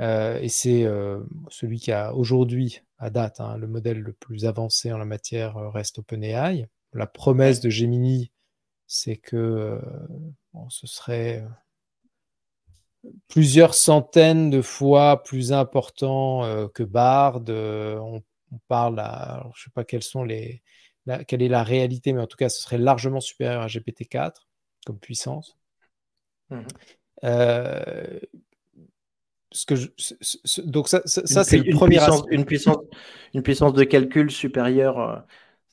[0.00, 4.44] Euh, et c'est euh, celui qui a aujourd'hui, à date, hein, le modèle le plus
[4.44, 6.68] avancé en la matière euh, reste OpenAI.
[6.92, 8.32] La promesse de Gemini,
[8.86, 9.80] c'est que
[10.68, 11.44] ce serait
[13.26, 17.42] plusieurs centaines de fois plus important que Bard.
[17.48, 18.22] On,
[18.68, 20.62] parle, à, je ne sais pas quelles sont les,
[21.26, 24.46] quelle est la réalité, mais en tout cas, ce serait largement supérieur à GPT-4
[24.86, 25.58] comme puissance.
[26.50, 26.62] Mmh
[30.64, 31.00] donc ça,
[31.44, 32.78] c'est le premier puissance, une puissance,
[33.34, 35.16] une puissance de calcul supérieure, euh,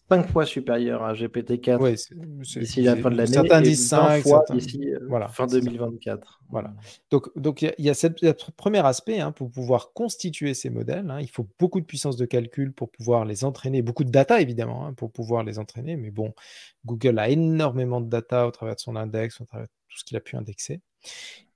[0.10, 3.34] cinq fois supérieure à GPT-4 d'ici la fin de l'année.
[3.34, 6.42] Certains disent 5 fois d'ici euh, voilà, fin 2024.
[6.50, 6.74] Voilà.
[7.10, 8.08] Donc donc il y, a ce
[8.56, 11.10] premier aspect hein, pour pouvoir constituer ces modèles.
[11.10, 14.42] Hein, il faut beaucoup de puissance de calcul pour pouvoir les entraîner, beaucoup de data
[14.42, 15.96] évidemment hein, pour pouvoir les entraîner.
[15.96, 16.34] Mais bon,
[16.86, 20.04] Google a énormément de data au travers de son index, au travers de tout ce
[20.04, 20.82] qu'il a pu indexer.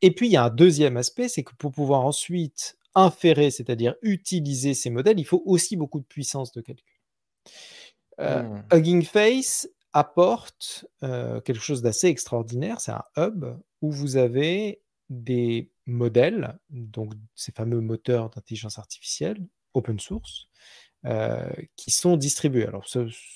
[0.01, 3.95] Et puis, il y a un deuxième aspect, c'est que pour pouvoir ensuite inférer, c'est-à-dire
[4.01, 6.85] utiliser ces modèles, il faut aussi beaucoup de puissance de calcul.
[8.19, 8.63] Euh, mmh.
[8.71, 12.79] Hugging Face apporte euh, quelque chose d'assez extraordinaire.
[12.81, 13.45] C'est un hub
[13.81, 20.47] où vous avez des modèles, donc ces fameux moteurs d'intelligence artificielle open source,
[21.05, 22.65] euh, qui sont distribués.
[22.65, 22.85] Alors,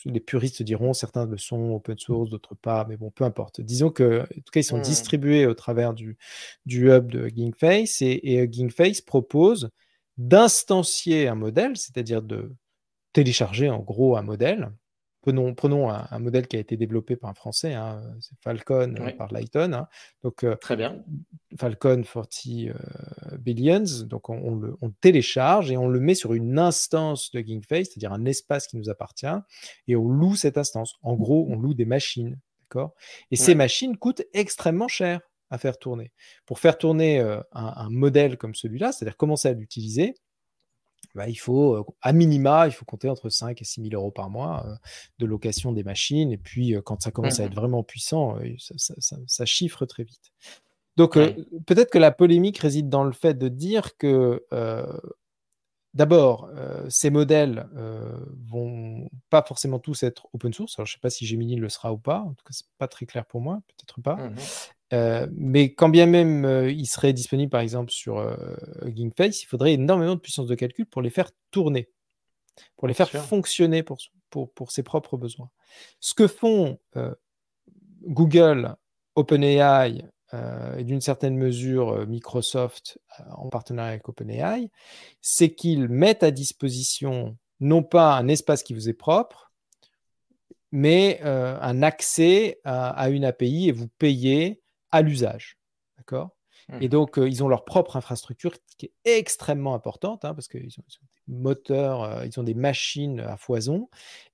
[0.05, 3.61] les puristes diront, certains le sont open source, d'autres pas, mais bon, peu importe.
[3.61, 4.83] Disons que, en tout cas, ils sont mmh.
[4.83, 6.17] distribués au travers du,
[6.65, 9.69] du hub de Hugging Face et, et Hugging Face propose
[10.17, 12.53] d'instancier un modèle, c'est-à-dire de
[13.13, 14.71] télécharger en gros un modèle
[15.21, 19.31] Prenons, un, modèle qui a été développé par un Français, hein, c'est Falcon euh, par
[19.33, 19.73] Lighton.
[19.73, 19.87] Hein.
[20.23, 21.03] Donc, euh, Très bien.
[21.59, 24.05] Falcon 40 euh, Billions.
[24.05, 28.23] Donc, on, le, télécharge et on le met sur une instance de GingFace, c'est-à-dire un
[28.25, 29.27] espace qui nous appartient,
[29.87, 30.95] et on loue cette instance.
[31.03, 32.39] En gros, on loue des machines.
[32.63, 32.93] D'accord?
[33.31, 36.11] Et ces machines coûtent extrêmement cher à faire tourner.
[36.45, 37.19] Pour faire tourner
[37.51, 40.13] un, modèle comme celui-là, c'est-à-dire commencer à l'utiliser,
[41.15, 44.29] bah, il faut, à minima, il faut compter entre 5 et 6 000 euros par
[44.29, 44.75] mois euh,
[45.19, 46.31] de location des machines.
[46.31, 50.31] Et puis, euh, quand ça commence à être mmh vraiment puissant, ça, chiffre très vite.
[50.95, 54.45] Donc, peut-être que la polémique réside dans le fait de dire que,
[55.93, 56.49] d'abord,
[56.89, 57.67] ces modèles
[58.47, 60.77] vont pas forcément tous être open source.
[60.77, 62.19] Alors, je ne sais pas si Gemini le sera ou pas.
[62.19, 63.61] En tout cas, ce n'est pas très clair pour moi.
[63.67, 64.15] Peut-être pas.
[64.15, 64.35] Mmh
[64.91, 68.35] euh, mais quand bien même euh, il serait disponible par exemple sur euh,
[68.81, 71.89] Hugging Face, il faudrait énormément de puissance de calcul pour les faire tourner,
[72.75, 73.99] pour les faire fonctionner pour,
[74.31, 75.49] pour, pour, ses propres besoins.
[75.99, 76.79] Ce que font
[78.01, 78.75] Google,
[79.15, 80.05] OpenAI
[80.77, 82.99] et d'une certaine mesure Microsoft
[83.31, 84.71] en partenariat avec OpenAI,
[85.21, 89.51] c'est qu'ils mettent à disposition non pas un espace qui vous est propre,
[90.71, 95.57] mais un accès à, à, une API et vous payez à l'usage.
[95.97, 96.31] D'accord?
[96.81, 96.89] Et mmh.
[96.89, 100.83] donc, euh, ils ont leur propre infrastructure qui est extrêmement importante hein, parce qu'ils ont,
[101.27, 103.89] des moteurs, euh, ils ont des machines à foison.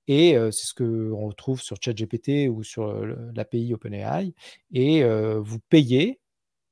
[0.06, 2.92] Et euh, c'est ce qu'on retrouve sur ChatGPT ou sur
[3.34, 4.34] l'API OpenAI.
[4.72, 6.20] Et vous payez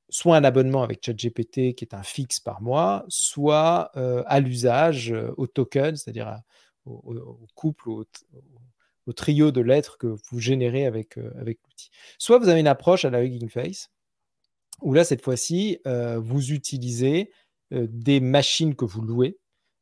[0.09, 5.47] soit un abonnement avec ChatGPT qui est un fixe par mois, soit à l'usage, au
[5.47, 6.39] token, c'est-à-dire
[6.85, 8.61] au, couple, au, au
[9.13, 11.89] trio de lettres que vous générez avec, euh, avec l'outil.
[12.17, 13.89] Soit vous avez une approche à la Hugging Face,
[14.81, 17.31] où là, cette fois-ci, euh, vous utilisez
[17.73, 19.37] euh, des machines que vous louez,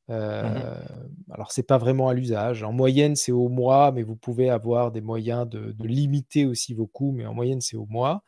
[0.10, 2.62] euh, mmh alors, c'est pas vraiment à l'usage.
[2.62, 6.86] En moyenne, c'est au mois, mais vous pouvez avoir des moyens de, limiter aussi vos
[6.86, 8.24] coûts, mais en moyenne, c'est au mois.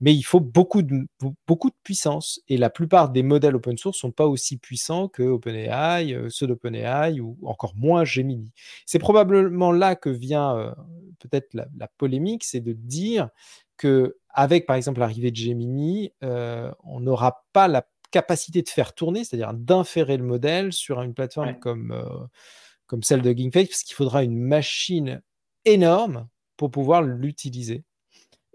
[0.00, 1.06] Mais il faut beaucoup de,
[1.46, 2.42] beaucoup de puissance.
[2.48, 6.46] Et la plupart des modèles open source sont pas aussi puissants que OpenAI, euh, ceux
[6.46, 8.52] d'OpenAI ou encore moins Gemini.
[8.84, 10.74] C'est probablement là que vient euh,
[11.18, 13.30] peut-être la, polémique, c'est de dire
[13.78, 19.24] que avec par exemple l'arrivée de Gemini, on n'aura pas la capacité de faire tourner,
[19.24, 22.26] c'est-à-dire d'inférer le modèle sur une plateforme comme, euh,
[22.86, 25.22] comme celle de GingFace, parce qu'il faudra une machine
[25.64, 27.84] énorme pour pouvoir l'utiliser.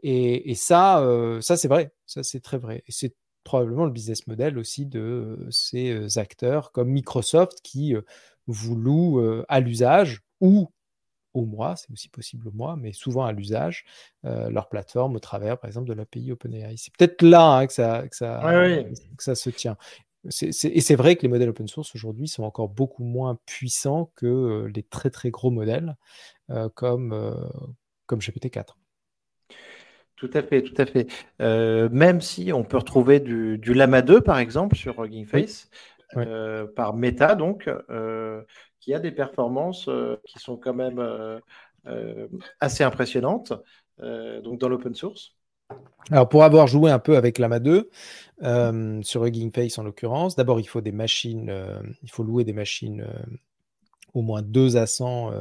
[0.04, 1.04] Et, ça,
[1.41, 2.84] ça c'est vrai, ça c'est très vrai.
[2.88, 7.96] Et c'est probablement le business model aussi de ces acteurs comme Microsoft qui
[8.46, 10.70] vous louent à l'usage ou
[11.36, 13.86] au mois, c'est aussi possible au mois, mais souvent à l'usage,
[14.24, 16.76] leur plateforme au travers, par exemple, de l'API OpenAI.
[16.78, 18.41] C'est peut-être là hein, que, ça, que, ça,
[19.17, 19.78] que ça se tient.
[20.24, 24.69] et c'est vrai que les modèles open source aujourd'hui sont encore beaucoup moins puissants que
[24.74, 25.95] les très très gros modèles
[26.74, 27.36] comme,
[28.06, 28.76] comme GPT-4.
[30.15, 31.08] Tout à fait, tout à fait.
[31.39, 35.69] même si on peut retrouver du, Lama 2, par exemple, sur Hugging Face,
[36.76, 37.69] par Meta, donc,
[38.86, 41.39] qui a des performances euh, qui sont quand même euh,
[41.88, 42.28] euh,
[42.60, 43.54] assez impressionnantes
[43.98, 45.32] donc dans l'open source.
[46.12, 47.89] Alors, pour avoir joué un peu avec Lama 2,
[49.04, 51.50] sur Hugging Face en l'occurrence, d'abord, il faut des machines,
[52.04, 53.08] il faut louer des machines
[54.13, 55.32] au moins deux à 100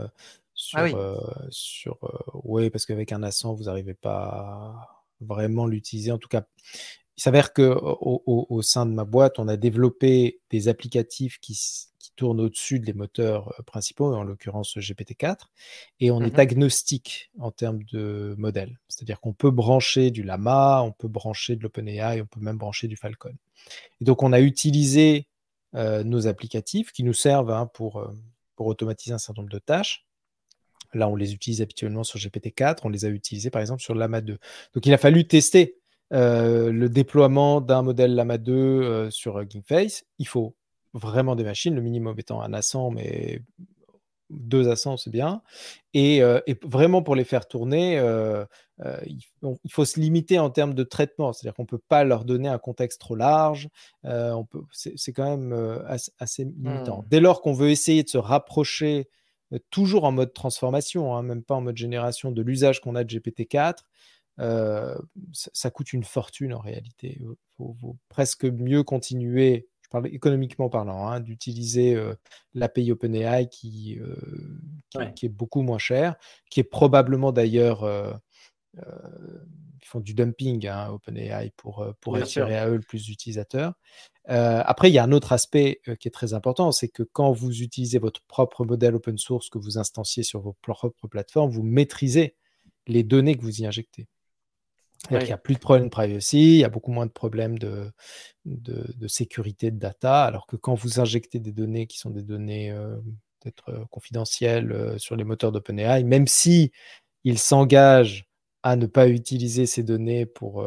[0.55, 0.79] sur.
[0.79, 1.17] Ah
[1.51, 1.99] sur
[2.45, 6.13] oui, parce qu'avec un A100, vous n'arrivez pas à vraiment l'utiliser.
[6.13, 6.45] En tout cas,
[7.17, 11.55] il s'avère qu'au au, sein de ma boîte, on a développé des applicatifs qui,
[12.15, 15.49] tourne au-dessus des moteurs principaux, en l'occurrence GPT-4,
[16.01, 18.79] et on est mmh agnostique en termes de modèle.
[18.89, 22.89] C'est-à-dire qu'on peut brancher du Lama, on peut brancher de l'OpenAI, on peut même brancher
[22.89, 23.35] du Falcon.
[24.01, 25.27] Et donc on a utilisé
[25.75, 28.13] euh, nos applicatifs qui nous servent hein, pour, euh,
[28.57, 30.07] pour automatiser un certain nombre de tâches.
[30.93, 34.21] Là, on les utilise habituellement sur GPT-4, on les a utilisés par exemple sur Lama
[34.21, 34.39] 2.
[34.75, 35.77] Donc il a fallu tester
[36.11, 40.05] le déploiement d'un modèle Lama 2 sur Hugging Face.
[40.21, 40.55] Il faut
[40.95, 43.43] vraiment des machines, le minimum étant un A100, mais
[44.31, 45.43] deux A100, c'est bien.
[45.93, 48.45] Et, euh, vraiment, pour les faire tourner, euh,
[48.85, 51.33] euh, il, faut se limiter en termes de traitement.
[51.33, 53.69] C'est-à-dire qu'on ne peut pas leur donner un contexte trop large.
[54.73, 55.53] c'est, quand même
[56.19, 57.03] assez, limitant.
[57.03, 57.09] Mmh.
[57.09, 59.09] Dès lors qu'on veut essayer de se rapprocher,
[59.71, 63.19] toujours en mode transformation, hein, même pas en mode génération, de l'usage qu'on a de
[63.19, 63.85] GPT-4,
[65.33, 67.19] ça, coûte une fortune en réalité.
[67.21, 67.27] Il
[67.57, 69.69] faut presque mieux continuer
[70.05, 71.97] économiquement parlant, hein, d'utiliser
[72.55, 73.99] l'API OpenAI qui,
[75.15, 76.17] qui, est beaucoup moins cher,
[76.51, 77.85] qui est probablement d'ailleurs,
[78.77, 83.75] ils font du dumping, hein, OpenAI, pour, pour attirer à eux le plus d'utilisateurs.
[84.27, 87.63] après, il y a un autre aspect qui est très important, c'est que quand vous
[87.63, 92.37] utilisez votre propre modèle open source que vous instanciez sur vos propres plateformes, vous maîtrisez
[92.87, 94.07] les données que vous y injectez.
[95.11, 97.59] Il n'y a plus de problèmes de privacy, il y a beaucoup moins de problèmes
[97.59, 97.93] de,
[98.45, 102.71] de, sécurité de data, alors que quand vous injectez des données qui sont des données
[102.71, 102.97] euh,
[103.41, 106.73] peut-être euh, confidentielles euh, sur les moteurs d'OpenAI, même si
[107.25, 108.25] ils s'engagent
[108.63, 110.67] à ne pas utiliser ces données pour,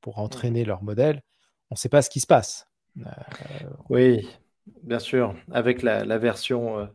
[0.00, 1.22] pour entraîner leur modèle,
[1.70, 2.68] on ne sait pas ce qui se passe.
[3.88, 4.28] oui,
[4.82, 6.88] bien sûr, avec la, la version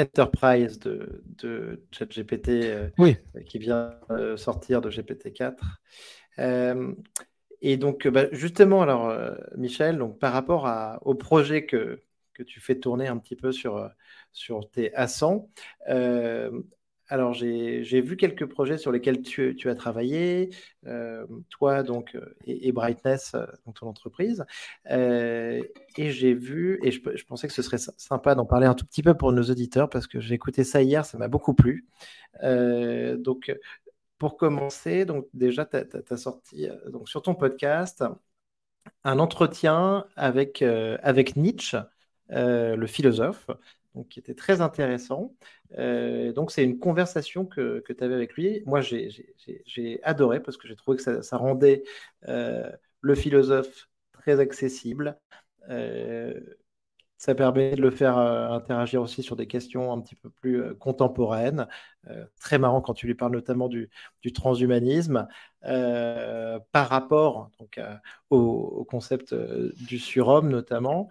[0.00, 2.88] Enterprise de, de ChatGPT euh,
[3.46, 5.78] qui vient euh, sortir de GPT-4.
[6.38, 6.94] Euh,
[7.60, 9.14] et donc, bah, justement, alors,
[9.56, 12.00] Michel, donc, par rapport à, au projet que,
[12.32, 13.90] que tu fais tourner un petit peu sur,
[14.32, 15.48] sur tes A100,
[17.10, 20.50] alors, j'ai vu quelques projets sur lesquels tu, as travaillé,
[20.86, 24.44] euh, toi donc euh, et, Brightness, euh, donc ton entreprise.
[24.88, 25.60] et
[25.96, 29.14] j'ai vu, et je, pensais que ce serait sympa d'en parler un tout petit peu
[29.14, 31.88] pour nos auditeurs parce que j'ai écouté ça hier, ça m'a beaucoup plu.
[32.44, 33.52] donc,
[34.18, 38.04] pour commencer, donc déjà, tu as, sorti donc, sur ton podcast
[39.02, 41.78] un entretien avec, avec Nietzsche,
[42.28, 43.50] le philosophe
[43.94, 45.34] donc, qui était très intéressant.
[45.78, 48.62] Euh, donc, c'est une conversation que, que tu avais avec lui.
[48.66, 51.82] Moi, j'ai adoré parce que j'ai trouvé que ça, rendait
[52.28, 55.18] euh, le philosophe très accessible.
[55.68, 56.38] Euh,
[57.18, 61.68] ça permet de le faire interagir aussi sur des questions un petit peu plus contemporaines.
[62.40, 63.90] très marrant quand tu lui parles notamment du,
[64.22, 65.28] du transhumanisme
[65.60, 67.78] par rapport donc,
[68.30, 71.10] au, au, concept du surhomme notamment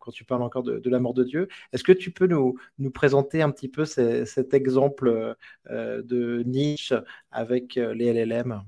[0.00, 1.48] quand tu parles encore de, la mort de Dieu.
[1.72, 2.56] Est-ce que tu peux nous,
[2.92, 5.36] présenter un petit peu cet exemple
[5.70, 6.96] euh, de Nietzsche
[7.30, 8.64] avec euh, les LLM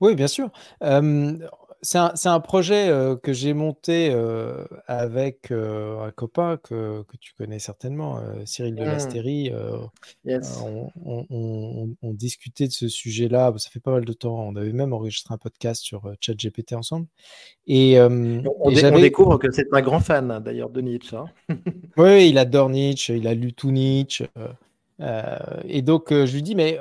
[0.00, 0.50] Oui, bien sûr
[1.84, 7.58] c'est un, projet euh, que j'ai monté euh, avec euh, un copain que, tu connais
[7.58, 9.50] certainement, Cyril de Lastérie.
[10.24, 10.30] Mmh.
[11.04, 14.46] On, discutait de ce sujet-là, ça fait pas mal de temps.
[14.46, 17.06] On avait même enregistré un podcast sur ChatGPT ensemble.
[17.66, 21.16] Et, on, découvre que c'est un grand fan d'ailleurs de Nietzsche.
[21.16, 21.26] Hein.
[21.96, 24.26] oui, il adore Nietzsche, il a lu tout Nietzsche.
[25.64, 26.78] et donc je lui dis, mais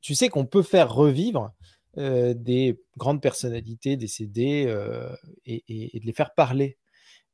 [0.00, 1.52] tu sais qu'on peut faire revivre
[1.96, 4.74] des grandes personnalités décédées
[5.46, 6.78] et, de les faire parler.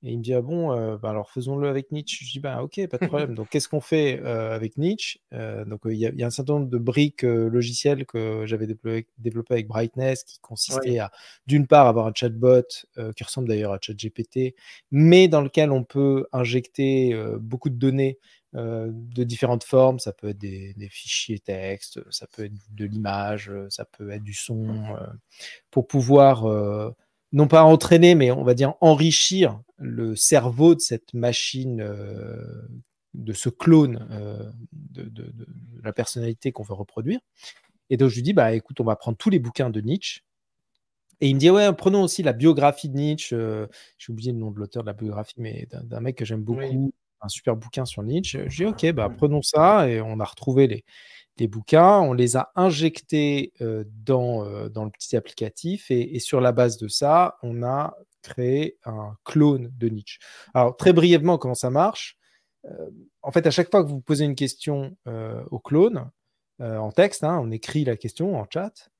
[0.05, 2.25] Et il me dit, ah bon, euh, bah alors faisons-le avec Nietzsche.
[2.25, 3.35] Je dis, bah ok, pas de problème.
[3.35, 5.19] donc qu'est-ce qu'on fait euh, avec Nietzsche?
[5.33, 9.55] Euh, Donc il y, a un certain nombre de briques logicielles que j'avais développées développé
[9.55, 11.11] avec Brightness qui consistaient à,
[11.49, 12.63] d'une part, avoir un chatbot
[13.17, 14.55] qui ressemble d'ailleurs à ChatGPT,
[14.93, 18.19] mais dans lequel on peut injecter beaucoup de données
[18.55, 19.99] de différentes formes.
[19.99, 24.23] Ça peut être des, des, fichiers texte, ça peut être de l'image, ça peut être
[24.23, 24.97] du son,
[25.71, 26.47] pour pouvoir
[27.33, 32.69] non pas entraîner, mais on va dire enrichir le cerveau de cette machine, euh,
[33.15, 35.33] de ce clone euh, de,
[35.83, 37.21] la personnalité qu'on veut reproduire.
[37.91, 40.23] Et donc je lui dis, bah écoute, on va prendre tous les bouquins de Nietzsche.
[41.21, 43.35] Et il me dit, ouais, prenons aussi la biographie de Nietzsche.
[43.35, 43.67] Euh,
[43.99, 46.93] j'ai oublié le nom de l'auteur de la biographie, mais d'un mec que j'aime beaucoup,
[47.21, 48.49] un super bouquin sur Nietzsche.
[48.49, 49.89] Je dis, ok, bah prenons ça.
[49.89, 50.85] Et on a retrouvé les,
[51.39, 56.41] des bouquins, on les a injectés euh, dans, euh, dans le petit applicatif et, sur
[56.41, 60.19] la base de ça, on a créé un clone de Nietzsche.
[60.53, 62.19] Alors très brièvement, comment ça marche?
[62.67, 62.91] Euh,
[63.23, 64.97] En fait, à chaque fois que vous posez une question
[65.51, 66.11] au clone,
[66.61, 68.91] en texte, hein, on écrit la question en chat,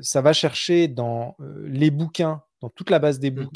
[0.00, 3.48] ça va chercher dans les bouquins, dans toute la base des mmh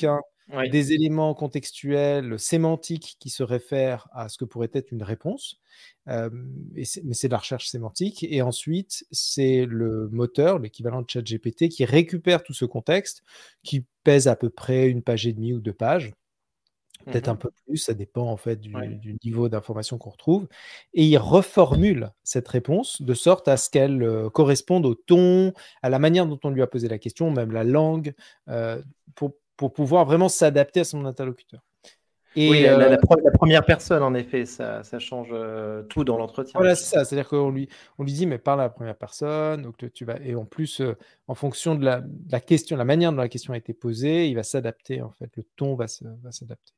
[0.70, 5.59] des éléments contextuels, sémantiques qui se réfèrent à ce que pourrait être une réponse.
[6.07, 8.24] mais c'est de la recherche sémantique.
[8.28, 13.22] Et ensuite, c'est le moteur, l'équivalent de ChatGPT, qui récupère tout ce contexte,
[13.62, 16.12] qui pèse à peu près une page et demie ou deux pages.
[17.07, 18.72] Peut-être un mmh peu plus, ça dépend en fait du,
[19.24, 20.49] niveau d'information qu'on retrouve.
[20.95, 25.99] Et il reformule cette réponse de sorte à ce qu'elle corresponde au ton, à la
[25.99, 28.14] manière dont on lui a posé la question, même la langue,
[29.14, 31.61] pour, pour pouvoir vraiment s'adapter à son interlocuteur.
[32.37, 32.97] Et oui, la, euh,
[33.33, 36.59] première personne, en effet, ça, ça change euh, tout dans l'entretien.
[36.59, 37.05] Voilà, c'est ça.
[37.05, 39.63] C'est-à-dire qu'on lui, on lui dit, mais parle à la première personne.
[39.63, 40.97] Donc tu vas, et en plus, euh,
[41.29, 44.35] en fonction de la, la, question, la manière dont la question a été posée, il
[44.35, 45.01] va s'adapter.
[45.01, 46.73] En fait, le ton va, s'adapter.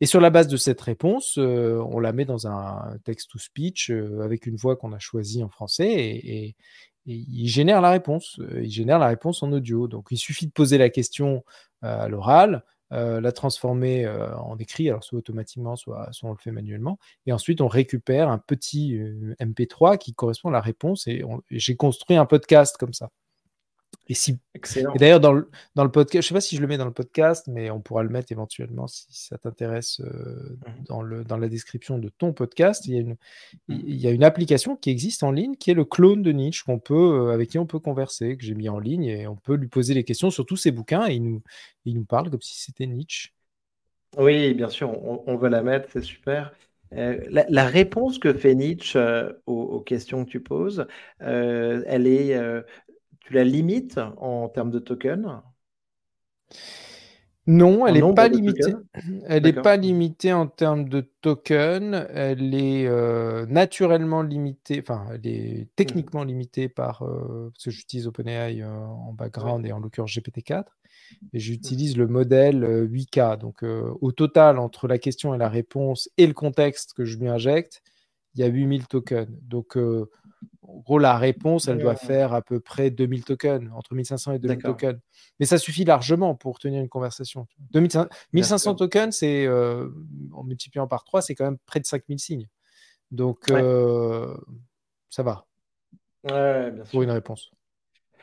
[0.00, 3.90] Et sur la base de cette réponse, on la met dans un text-to-speech
[4.22, 6.56] avec une voix qu'on a choisie en français et, et,
[7.06, 8.40] il génère la réponse.
[8.54, 9.88] Il génère la réponse en audio.
[9.88, 11.44] Donc il suffit de poser la question
[11.82, 16.38] à l'oral, euh, la transformer euh, en écrit, alors soit automatiquement, soit, soit, on le
[16.38, 16.98] fait manuellement.
[17.26, 21.06] Et ensuite, on récupère un petit euh, MP3 qui correspond à la réponse.
[21.06, 23.10] Et j'ai construit un podcast comme ça.
[24.10, 24.40] Et, si...
[24.76, 26.76] et d'ailleurs, dans le, dans le podcast, je ne sais pas si je le mets
[26.76, 30.84] dans le podcast, mais on pourra le mettre éventuellement si ça t'intéresse euh, mmh.
[30.88, 32.86] dans, le, dans la description de ton podcast.
[32.86, 33.16] Il y, a une, mmh.
[33.68, 36.64] il y a une application qui existe en ligne qui est le clone de Nietzsche
[36.66, 39.36] qu'on peut, euh, avec qui on peut converser, que j'ai mis en ligne et on
[39.36, 41.42] peut lui poser les questions sur tous ses bouquins et il nous,
[41.84, 43.30] il nous parle comme si c'était Nietzsche.
[44.18, 46.52] Oui, bien sûr, on, on veut la mettre, c'est super.
[46.92, 48.98] Euh, la, réponse que fait Nietzsche
[49.46, 50.88] aux, aux, questions que tu poses,
[51.20, 52.36] elle est
[53.20, 55.42] tu la limites en termes de tokens
[57.46, 58.74] non, elle n'est pas limitée.
[59.26, 62.06] Elle n'est pas limitée en termes de tokens.
[62.10, 68.06] Elle est euh, naturellement limitée, enfin, elle est techniquement limitée par, euh, parce que j'utilise
[68.06, 70.64] OpenAI euh, en background et en l'occurrence GPT-4.
[71.32, 73.38] Et j'utilise le modèle 8K.
[73.38, 77.28] Donc, au total, entre la question et la réponse et le contexte que je lui
[77.28, 77.82] injecte,
[78.34, 79.28] il y a 8000 tokens.
[79.42, 79.76] Donc,
[80.72, 84.38] en gros, la réponse, elle doit faire à peu près 2000 tokens, entre 1500 et
[84.38, 84.98] 2000 tokens.
[85.38, 87.46] Mais ça suffit largement pour tenir une conversation.
[87.74, 89.88] 1500 tokens, c'est euh,
[90.32, 92.48] en multipliant par 3, c'est quand même près de 5000 signes.
[93.10, 94.36] Donc, euh,
[95.08, 95.46] ça va.
[96.90, 97.50] pour une réponse.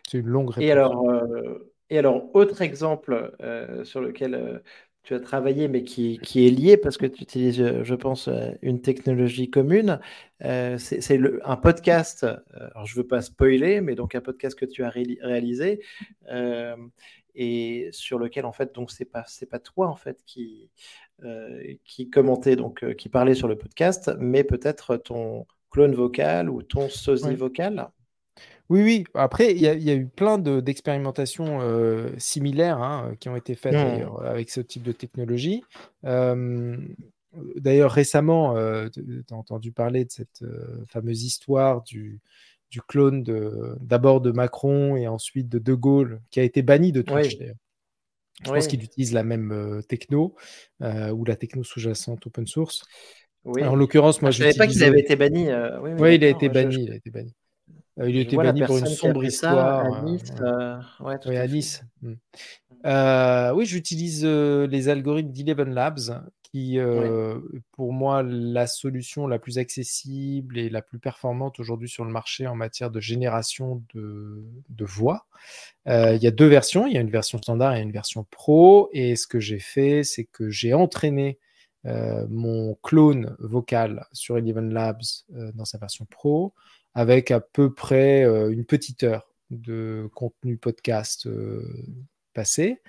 [0.08, 0.64] C'est une longue réponse.
[0.64, 3.36] Et alors, euh, et alors autre exemple
[3.84, 4.62] sur lequel
[5.08, 8.52] tu as travaillé, mais qui, qui, est lié parce que tu utilises, je pense, euh,
[8.62, 10.02] une technologie commune.
[10.44, 12.36] Euh, c'est un podcast, euh,
[12.74, 15.82] alors je ne veux pas spoiler, mais donc un podcast que tu as réalisé
[17.36, 20.70] et sur lequel, en fait, donc c'est pas, pas toi, en fait, qui,
[21.86, 26.90] qui commentait, donc qui parlait sur le podcast, mais peut-être ton clone vocal ou ton
[26.90, 27.92] sosie vocal.
[28.70, 29.04] Oui, oui.
[29.14, 34.26] Après, il y a, eu plein d'expérimentations euh, similaires hein, qui ont été faites mmh.
[34.26, 35.64] avec ce type de technologie.
[36.04, 42.20] D'ailleurs, récemment, euh, tu as entendu parler de cette euh, fameuse histoire du,
[42.72, 43.24] du clone
[43.80, 47.56] d'abord de, Macron et ensuite de De Gaulle, qui a été banni de Twitch d'ailleurs.
[48.44, 50.36] Je pense qu'il utilise la même techno
[50.82, 52.84] ou la techno sous-jacente open source.
[53.46, 53.64] Oui.
[53.64, 55.48] en l'occurrence, moi, ah, je ne savais pas qu'il avait été banni.
[55.82, 56.84] oui, oui, il a été banni.
[56.84, 57.34] Il a été banni.
[58.00, 59.94] Euh, il a été banni pour une sombre histoire.
[59.94, 60.24] à Nice.
[60.42, 61.84] Euh, oui, à Nice.
[62.02, 62.14] Hmm.
[62.86, 66.80] Euh, oui, j'utilise les algorithmes d'Eleven Labs qui,
[67.74, 72.48] pour moi, la solution la plus accessible et la plus performante aujourd'hui sur le marché
[72.48, 74.46] en matière de génération de,
[74.80, 75.26] voix.
[75.86, 78.90] il y a deux versions, il y a une version standard et une version pro.
[78.94, 81.40] Et ce que j'ai fait, c'est que j'ai entraîné
[81.84, 85.02] mon clone vocal sur Eleven Labs
[85.56, 86.54] dans sa version pro
[86.98, 91.30] avec à peu près une petite heure de contenu podcast
[92.34, 92.82] passé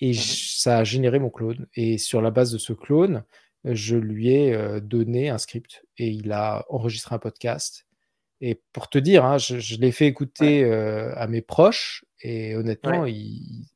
[0.00, 1.66] et mmh ça a généré mon clone.
[1.74, 3.24] Et sur la base de ce clone,
[3.64, 7.86] je lui ai donné un script et il a enregistré un podcast.
[8.40, 13.66] Et pour te dire, hein, je, l'ai fait écouter à mes proches et honnêtement, ils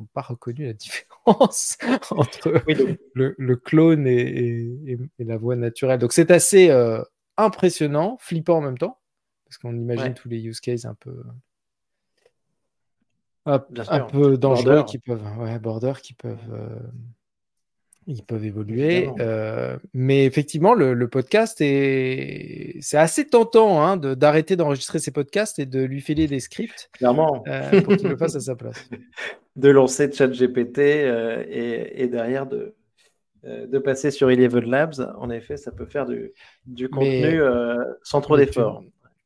[0.00, 1.78] n'ont pas reconnu la différence
[2.10, 2.60] entre
[3.14, 6.00] le, clone et, la voix naturelle.
[6.00, 6.70] Donc c'est assez
[7.36, 8.97] impressionnant, flippant en même temps,
[9.48, 11.22] parce qu'on imagine tous les use cases un peu
[13.48, 16.68] un, peu dangereux qui peuvent, ouais, border qui peuvent, euh,
[18.06, 19.08] ils peuvent évoluer.
[19.20, 25.66] Euh, mais effectivement, le, podcast est, c'est assez tentant hein, d'arrêter d'enregistrer ses podcasts et
[25.66, 26.90] de lui filer des scripts.
[26.92, 27.42] Clairement.
[27.46, 28.88] Euh, pour qu'il le fasse à sa place.
[29.56, 32.74] De lancer ChatGPT et, et derrière de,
[33.44, 36.32] de passer sur Eleven Labs, en effet, ça peut faire du,
[36.66, 37.40] du contenu
[38.02, 38.82] sans trop d'efforts.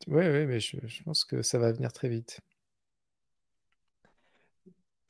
[0.07, 2.41] Oui, oui, mais je, je, pense que ça va venir très vite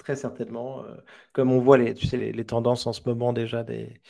[0.02, 0.84] très certainement.
[0.84, 0.96] Euh,
[1.32, 4.00] comme on voit les, tu sais, les, tendances en ce moment déjà des,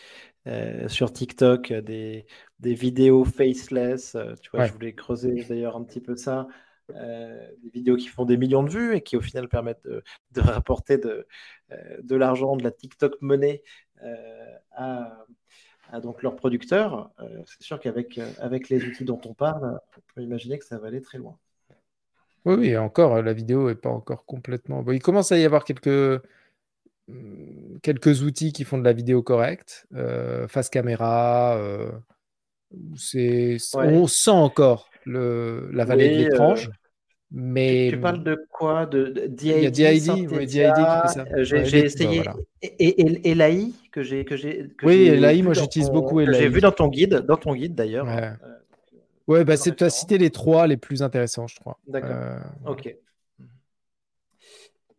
[0.47, 2.27] euh, sur TikTok, des,
[2.61, 4.15] des vidéos faceless.
[4.15, 6.49] Euh, tu vois, je voulais creuser d'ailleurs un petit peu ça.
[6.89, 10.03] des vidéos qui font des millions de vues et qui au final permettent de,
[10.33, 11.27] de rapporter de,
[12.03, 13.63] de l'argent, de la TikTok monnaie
[14.73, 15.27] à,
[15.93, 17.11] à, donc leurs producteurs.
[17.47, 20.89] C'est sûr qu'avec avec les outils dont on parle, on peut imaginer que ça va
[20.89, 21.39] aller très loin.
[22.45, 24.85] Oui, oui, encore, la vidéo n'est pas encore complètement.
[24.91, 26.21] il commence à y avoir quelques,
[27.09, 31.57] mmh, quelques outils qui font de la vidéo correcte, euh, face caméra.
[31.57, 31.93] Euh,
[32.97, 36.69] c'est, On sent encore le, la vallée de l'étrange.
[36.69, 36.82] Euh,
[37.35, 37.89] mais...
[37.91, 38.85] Tu, parles de quoi?
[38.85, 40.47] De, DID, Il y a DID, qui fait
[41.09, 41.25] ça.
[41.43, 42.23] J'ai essayé.
[42.63, 44.25] Et, et, l'AI que j'ai.
[44.25, 46.21] Que j'ai oui, l'AI, moi j'utilise beaucoup.
[46.21, 48.07] J'ai vu dans ton guide, dans ton guide d'ailleurs.
[49.29, 51.79] Ouais, bah, c'est, tu as cité les trois les plus intéressants, je crois.
[51.87, 52.11] D'accord.
[52.11, 52.97] Euh, ok.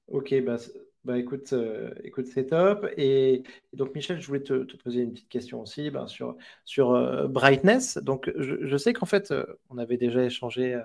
[0.08, 0.58] Ok, bah,
[1.04, 2.88] bah écoute, euh, écoute c'est top.
[2.98, 7.28] Et, donc, Michel, je voulais te, poser une petite question aussi ben, sur, sur euh,
[7.28, 7.98] Brightness.
[7.98, 9.34] Donc, je, sais qu'en fait,
[9.70, 10.80] on avait déjà échangé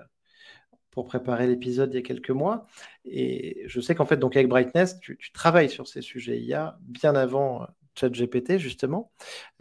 [0.99, 2.67] pour préparer l'épisode il y a quelques mois.
[3.05, 7.15] Et je sais qu'en fait, donc avec Brightness, tu, travailles sur ces sujets IA bien
[7.15, 7.65] avant
[8.03, 9.09] GPT justement.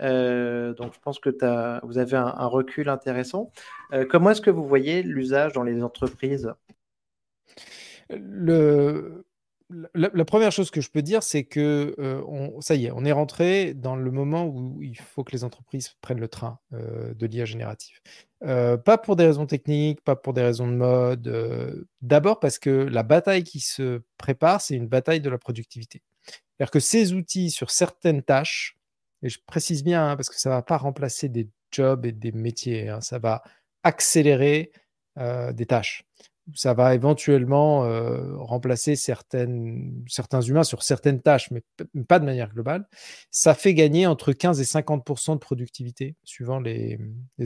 [0.03, 3.53] Euh, donc, je pense que as, vous avez un, recul intéressant.
[3.93, 6.53] Euh, comment est-ce que vous voyez l'usage dans les entreprises?
[8.11, 9.25] Le,
[9.95, 13.13] la, première chose que je peux dire, c'est que euh, ça y est, on est
[13.13, 17.45] rentré dans le moment où il faut que les entreprises prennent le train de l'IA
[17.45, 18.01] générative.
[18.41, 21.87] pas pour des raisons techniques, pas pour des raisons de mode.
[22.01, 26.03] D'abord parce que la bataille qui se prépare, c'est une bataille de la productivité.
[26.59, 28.77] C'est-à-dire que ces outils sur certaines tâches,
[29.23, 32.13] et je précise bien hein, parce que ça ne va pas remplacer des jobs et
[32.13, 33.43] des métiers, hein, ça va
[33.83, 34.73] accélérer
[35.19, 36.05] euh, des tâches.
[36.55, 39.47] Ça va éventuellement euh, remplacer certains
[40.41, 41.63] humains sur certaines tâches, mais
[42.07, 42.89] pas de manière globale.
[43.31, 46.99] Ça fait gagner entre 15 et 50% de productivité suivant les,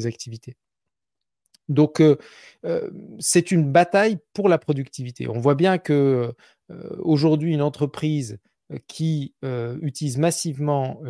[0.04, 0.56] activités.
[1.68, 2.16] Donc, euh,
[3.18, 5.28] c'est une bataille pour la productivité.
[5.28, 6.34] On voit bien que
[6.98, 8.38] aujourd'hui, une entreprise
[8.72, 11.00] euh, qui euh, utilise massivement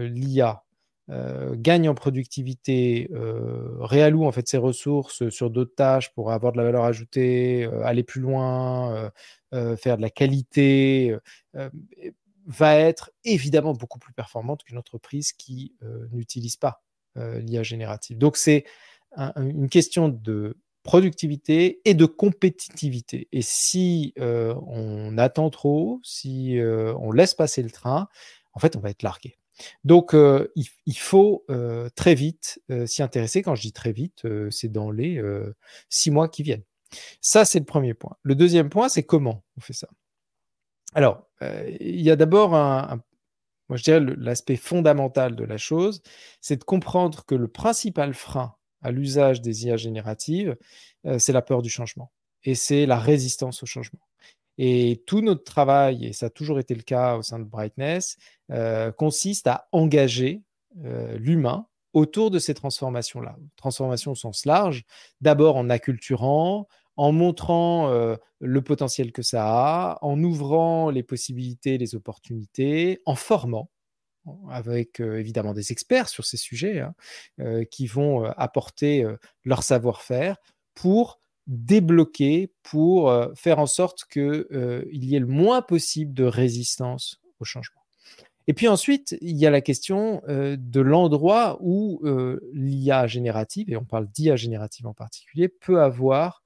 [1.10, 3.10] euh, gagne en productivité,
[3.80, 8.02] réalloue en fait ses ressources sur d'autres tâches pour avoir de la valeur ajoutée, aller
[8.02, 9.10] plus loin,
[9.52, 11.16] faire de la qualité,
[12.46, 15.74] va être évidemment beaucoup plus performante qu'une entreprise qui
[16.12, 16.82] n'utilise pas
[17.16, 18.18] l'IA générative.
[18.18, 18.64] Donc c'est
[19.16, 23.28] une question de productivité et de compétitivité.
[23.32, 28.08] Et si euh, on attend trop, si euh, on laisse passer le train,
[28.52, 29.36] en fait, on va être largué.
[29.84, 31.44] Donc, euh, il, faut
[31.94, 33.42] très vite s'y intéresser.
[33.42, 35.22] Quand je dis très vite, c'est dans les
[35.88, 36.64] six mois qui viennent.
[37.20, 38.16] Ça, c'est le premier point.
[38.22, 39.88] Le deuxième point, c'est comment on fait ça.
[40.94, 41.26] Alors,
[41.80, 43.00] il y a d'abord un,
[43.72, 46.02] moi je dirais l'aspect fondamental de la chose,
[46.42, 50.58] c'est de comprendre que le principal frein à l'usage des IA génératives,
[51.06, 52.12] euh, c'est la peur du changement
[52.44, 54.00] et c'est la résistance au changement.
[54.58, 58.16] Et tout notre travail, et ça a toujours été le cas au sein de Brightness,
[58.50, 60.42] euh, consiste à engager
[60.84, 63.36] euh, l'humain autour de ces transformations-là.
[63.56, 64.84] Transformations au sens large,
[65.20, 67.90] d'abord en acculturant, en montrant
[68.40, 73.70] le potentiel que ça a, en ouvrant les possibilités, les opportunités, en formant
[74.50, 79.06] avec évidemment des experts sur ces sujets, hein, qui vont apporter
[79.44, 80.36] leur savoir-faire
[80.74, 84.46] pour débloquer, pour faire en sorte qu'il
[84.92, 87.80] y ait le moins possible de résistance au changement.
[88.48, 92.00] Et puis ensuite, il y a la question de l'endroit où
[92.52, 96.42] l'IA générative, et on parle d'IA générative en particulier, peut avoir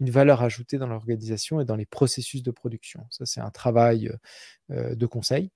[0.00, 3.06] une valeur ajoutée dans l'organisation et dans les processus de production.
[3.10, 4.10] Ça, c'est un travail
[4.70, 5.50] de conseil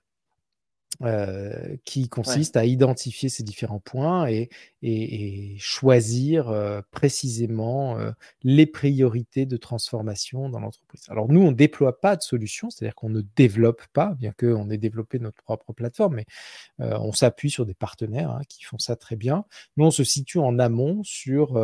[1.02, 4.50] euh, qui consiste à identifier ces différents points et,
[4.82, 8.10] et, choisir euh, précisément euh,
[8.42, 11.04] les priorités de transformation dans l'entreprise.
[11.08, 14.68] Alors nous, on ne déploie pas de solution, c'est-à-dire qu'on ne développe pas, bien qu'on
[14.68, 16.26] ait développé notre propre plateforme, mais
[16.78, 19.46] on s'appuie sur des partenaires hein, qui font ça très bien.
[19.78, 21.58] Nous, on se situe en amont sur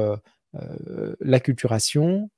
[1.20, 2.30] l'acculturation,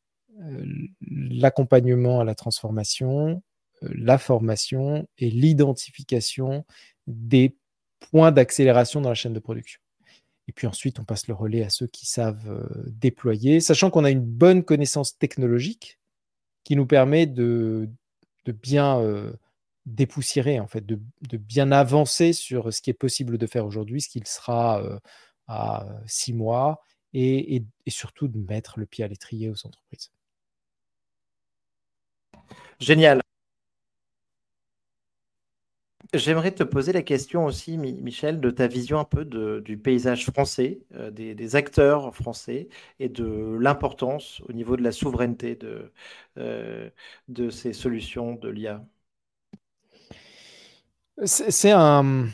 [1.09, 3.41] l'accompagnement à la transformation,
[3.83, 6.65] la formation et l'identification
[7.07, 7.57] des
[8.01, 9.81] points d'accélération dans la chaîne de production.
[10.47, 14.05] Et puis ensuite, on passe le relais à ceux qui savent euh, déployer, sachant qu'on
[14.05, 15.99] a une bonne connaissance technologique
[16.65, 17.89] qui nous permet de,
[18.47, 19.33] bien euh,
[19.85, 20.99] dépoussiérer, en fait, de,
[21.37, 24.99] bien avancer sur ce qui est possible de faire aujourd'hui, ce qu'il sera euh,
[25.49, 26.81] à six mois,
[27.15, 30.11] et surtout de mettre le pied à l'étrier aux entreprises.
[32.81, 33.23] Génial.
[36.15, 40.81] J'aimerais te poser la question aussi, Michel, de ta vision un peu du paysage français,
[40.95, 45.93] euh, des, acteurs français et de l'importance au niveau de la souveraineté de,
[46.39, 46.89] euh,
[47.29, 48.87] de ces solutions de l'IA.
[51.25, 52.29] C'est un,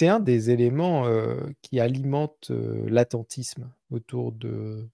[0.00, 2.50] un des éléments euh, qui alimente
[2.86, 4.88] l'attentisme autour de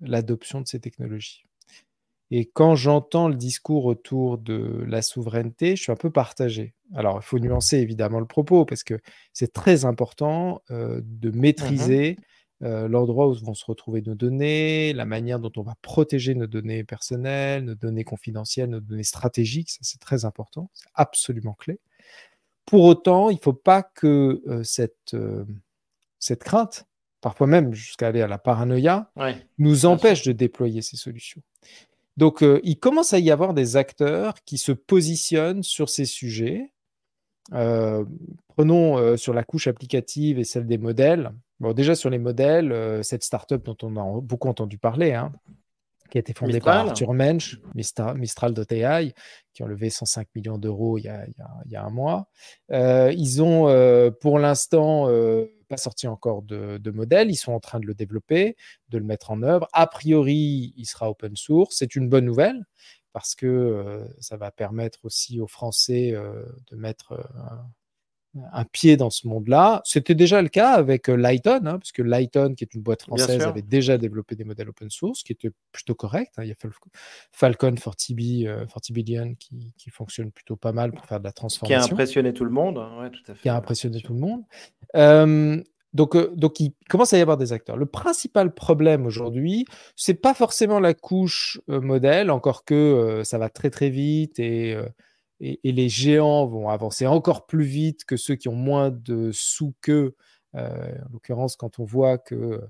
[0.00, 1.46] l'adoption de ces technologies.
[2.30, 6.74] Et quand j'entends le discours autour de la souveraineté, je suis un peu partagé.
[6.94, 8.94] Alors, il faut nuancer évidemment le propos parce que
[9.32, 12.16] c'est très important euh, de mmh maîtriser
[12.62, 16.46] euh, l'endroit où vont se retrouver nos données, la manière dont on va protéger nos
[16.46, 19.70] données personnelles, nos données confidentielles, nos données stratégiques.
[19.70, 20.70] Ça, c'est très important.
[20.72, 21.80] C'est absolument clé.
[22.64, 25.16] Pour autant, il ne faut pas que euh, cette,
[26.20, 26.84] cette crainte,
[27.20, 29.10] parfois même jusqu'à aller à la paranoïa,
[29.58, 31.42] nous empêche de déployer ces solutions.
[32.20, 36.70] Donc, euh, il commence à y avoir des acteurs qui se positionnent sur ces sujets.
[37.54, 38.04] Euh,
[38.48, 41.32] prenons euh, sur la couche applicative et celle des modèles.
[41.60, 45.32] Bon, déjà sur les modèles, cette startup dont on a beaucoup entendu parler, hein,
[46.10, 49.14] qui a été fondée par Arthur Mensch, Mistral.ai,
[49.52, 52.28] qui ont levé 105 millions d'euros il, il, y a un mois.
[52.70, 55.08] ils ont pour l'instant
[55.70, 57.30] pas sorti encore de, modèle.
[57.30, 58.56] Ils sont en train de le développer,
[58.90, 59.68] de le mettre en œuvre.
[59.72, 61.76] A priori, il sera open source.
[61.78, 62.66] C'est une bonne nouvelle
[63.12, 67.22] parce que euh, ça va permettre aussi aux Français euh, de mettre euh,
[68.52, 69.82] un pied dans ce monde-là.
[69.84, 73.42] C'était déjà le cas avec Lighton, hein, parce que Lighton, qui est une boîte française,
[73.42, 76.30] avait déjà développé des modèles open source qui étaient plutôt corrects.
[76.36, 76.44] Hein.
[76.44, 76.56] Il y a
[77.32, 77.96] Falcon 40,
[78.90, 81.86] Billion qui, qui, fonctionne plutôt pas mal pour faire de la transformation.
[81.86, 82.74] Qui a impressionné tout le monde.
[83.12, 83.42] tout à fait.
[83.42, 84.42] Qui a impressionné tout le monde.
[84.96, 85.62] Euh,
[85.92, 87.76] donc, euh, donc, il commence à y avoir des acteurs.
[87.76, 89.64] Le principal problème aujourd'hui,
[89.96, 94.76] c'est pas forcément la couche euh, modèle, encore que ça va très très vite et,
[95.40, 99.74] et, les géants vont avancer encore plus vite que ceux qui ont moins de sous
[99.80, 100.14] qu'eux.
[100.54, 100.68] en
[101.12, 102.60] l'occurrence, quand on voit que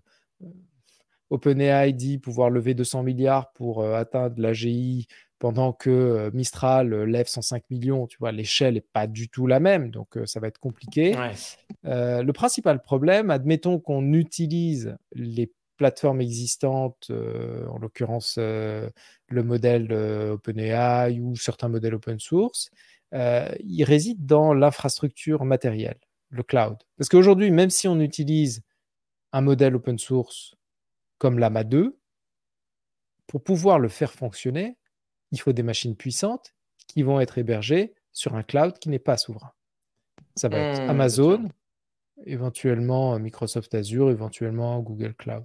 [1.31, 5.07] OpenAI dit pouvoir lever 200 milliards pour atteindre l'AGI
[5.41, 9.49] pendant que euh, Mistral euh, lève 105 millions, tu vois, l'échelle n'est pas du tout
[9.49, 11.17] la même, donc euh, ça va être compliqué.
[11.83, 15.51] le principal problème, admettons qu'on utilise les
[15.81, 18.93] plateformes existantes, en l'occurrence le
[19.31, 22.71] modèle OpenAI ou certains modèles open source,
[23.13, 26.77] il réside dans l'infrastructure matérielle, le cloud.
[26.99, 28.61] Parce qu'aujourd'hui, même si on utilise
[29.33, 30.55] un modèle open source
[31.17, 31.99] comme l'AMA 2,
[33.27, 34.77] pour pouvoir le faire fonctionner,
[35.33, 36.55] il faut des machines puissantes
[36.89, 39.53] qui vont être hébergées sur un cloud qui n'est pas souverain.
[40.37, 41.49] Ça va être mmh, Amazon,
[42.27, 45.45] éventuellement Microsoft Azure, éventuellement Google Cloud.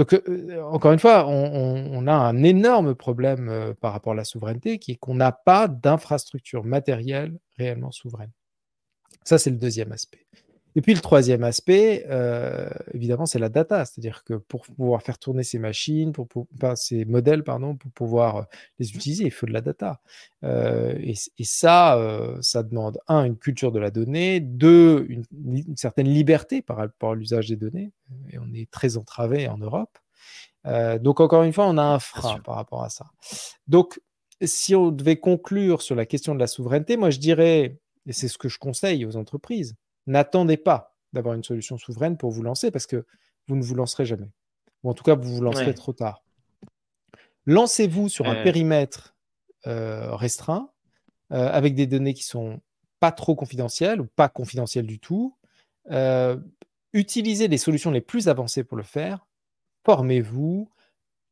[0.00, 4.24] Donc, euh, encore une fois, on, a un énorme problème euh, par rapport à la
[4.24, 8.30] souveraineté, qui est qu'on n'a pas d'infrastructure matérielle réellement souveraine.
[9.24, 10.24] Ça, c'est le deuxième aspect.
[10.76, 13.84] Et puis le troisième aspect, euh, évidemment, c'est la data.
[13.84, 16.28] C'est-à-dire que pour pouvoir faire tourner ces machines, pour,
[16.76, 18.42] ces modèles, pardon, pour pouvoir euh,
[18.78, 20.00] les utiliser, il faut de la data.
[20.44, 21.98] Euh, et, ça,
[22.40, 25.24] ça demande, un, une culture de la donnée, deux, une,
[25.76, 27.92] certaine liberté par rapport à l'usage des données.
[28.30, 29.98] Et on est très entravé en Europe.
[31.00, 33.06] donc, encore une fois, on a un frein par rapport à ça.
[33.66, 34.00] Donc,
[34.42, 38.28] si on devait conclure sur la question de la souveraineté, moi, je dirais, et c'est
[38.28, 39.74] ce que je conseille aux entreprises,
[40.10, 43.06] n'attendez pas d'avoir une solution souveraine pour vous lancer parce que
[43.48, 44.30] vous ne vous lancerez jamais.
[44.82, 46.22] Ou en tout cas, vous vous lancerez trop tard.
[47.46, 49.16] Lancez-vous sur un périmètre
[49.64, 50.70] restreint
[51.30, 52.60] avec des données qui sont
[52.98, 55.36] pas trop confidentielles ou pas confidentielles du tout.
[56.92, 59.26] utilisez les solutions les plus avancées pour le faire.
[59.84, 60.70] Formez-vous,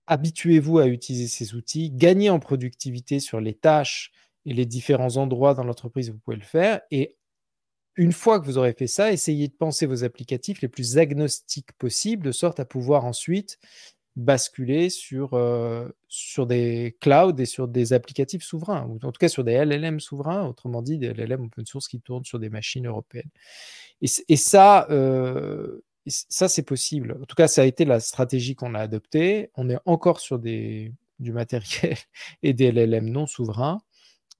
[0.07, 4.13] habituez-vous à utiliser ces outils, gagnez en productivité sur les tâches
[4.47, 6.81] et les différents endroits dans l'entreprise où vous pouvez le faire.
[6.91, 7.18] Et
[7.99, 11.73] une fois que vous aurez fait ça, essayez de penser vos applicatifs les plus agnostiques
[11.73, 13.59] possibles, de sorte à pouvoir ensuite
[14.15, 19.29] basculer sur, euh, sur des clouds et sur des applicatifs souverains, ou en tout cas
[19.29, 22.87] sur des LLM souverains, autrement dit des LLM open source qui tournent sur des machines
[22.87, 23.31] européennes.
[24.01, 27.19] Et, ça, euh, ça c'est possible.
[27.21, 29.51] En tout cas, ça a été la stratégie qu'on a adoptée.
[29.57, 31.97] On est encore sur des, du matériel
[32.43, 33.81] et des LLM non souverains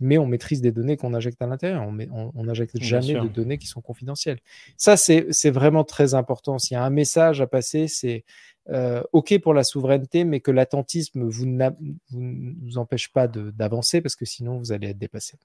[0.01, 1.83] mais on maîtrise des données qu'on injecte à l'intérieur.
[1.83, 4.39] On n'injecte jamais de données qui sont confidentielles.
[4.77, 6.59] Ça, c'est vraiment très important.
[6.59, 8.25] S'il y a un message à passer, c'est
[8.71, 11.71] euh, OK pour la souveraineté, mais que l'attentisme vous ne
[12.11, 15.39] vous empêche pas d'avancer, parce que sinon, vous allez être dépassé.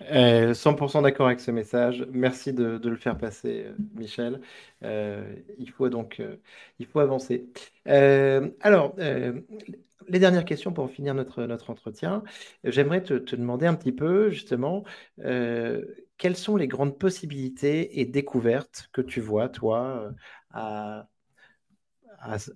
[0.00, 2.06] 100% euh, d'accord avec ce message.
[2.12, 4.40] Merci de, le faire passer, euh, Michel.
[4.82, 6.22] il faut donc
[6.78, 7.46] il faut avancer.
[7.86, 8.94] alors,
[10.08, 12.22] les dernières questions pour finir notre, notre entretien.
[12.64, 14.84] J'aimerais te, demander un petit peu, justement,
[15.20, 15.84] euh,
[16.18, 20.12] quelles sont les grandes possibilités et découvertes que tu vois, toi,
[20.50, 21.08] à,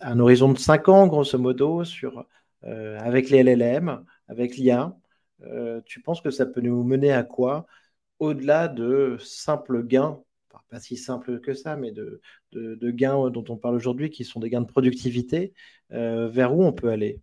[0.01, 2.25] un horizon de 5 ans, grosso modo, sur,
[2.65, 4.97] euh, avec les LLM, avec l'IA
[5.43, 7.67] euh, Tu penses que ça peut nous mener à quoi
[8.19, 10.21] au-delà de simples gains
[10.69, 12.21] pas si simples que ça, mais de,
[12.91, 15.53] gains dont on parle aujourd'hui, qui sont des gains de productivité,
[15.91, 17.21] vers où on peut aller?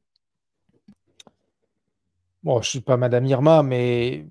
[2.43, 4.25] Bon, je suis pas Madame Irma, mais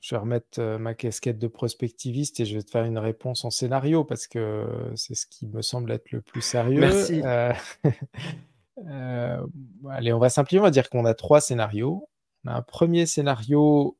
[0.00, 3.44] je vais remettre euh, ma casquette de prospectiviste et je vais te faire une réponse
[3.44, 6.80] en scénario parce que c'est ce qui me semble être le plus sérieux.
[6.80, 7.20] Merci.
[7.24, 7.52] Euh,
[8.86, 9.46] euh,
[9.90, 12.08] allez, on va va dire qu'on a trois scénarios.
[12.44, 13.96] On a un premier scénario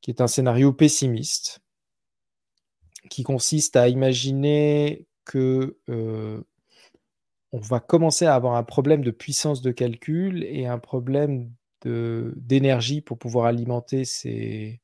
[0.00, 1.60] qui est un scénario pessimiste,
[3.08, 5.78] qui consiste à imaginer que
[7.52, 11.50] on va commencer à avoir un problème de puissance de calcul et un problème
[11.84, 14.80] d'énergie pour pouvoir alimenter ces,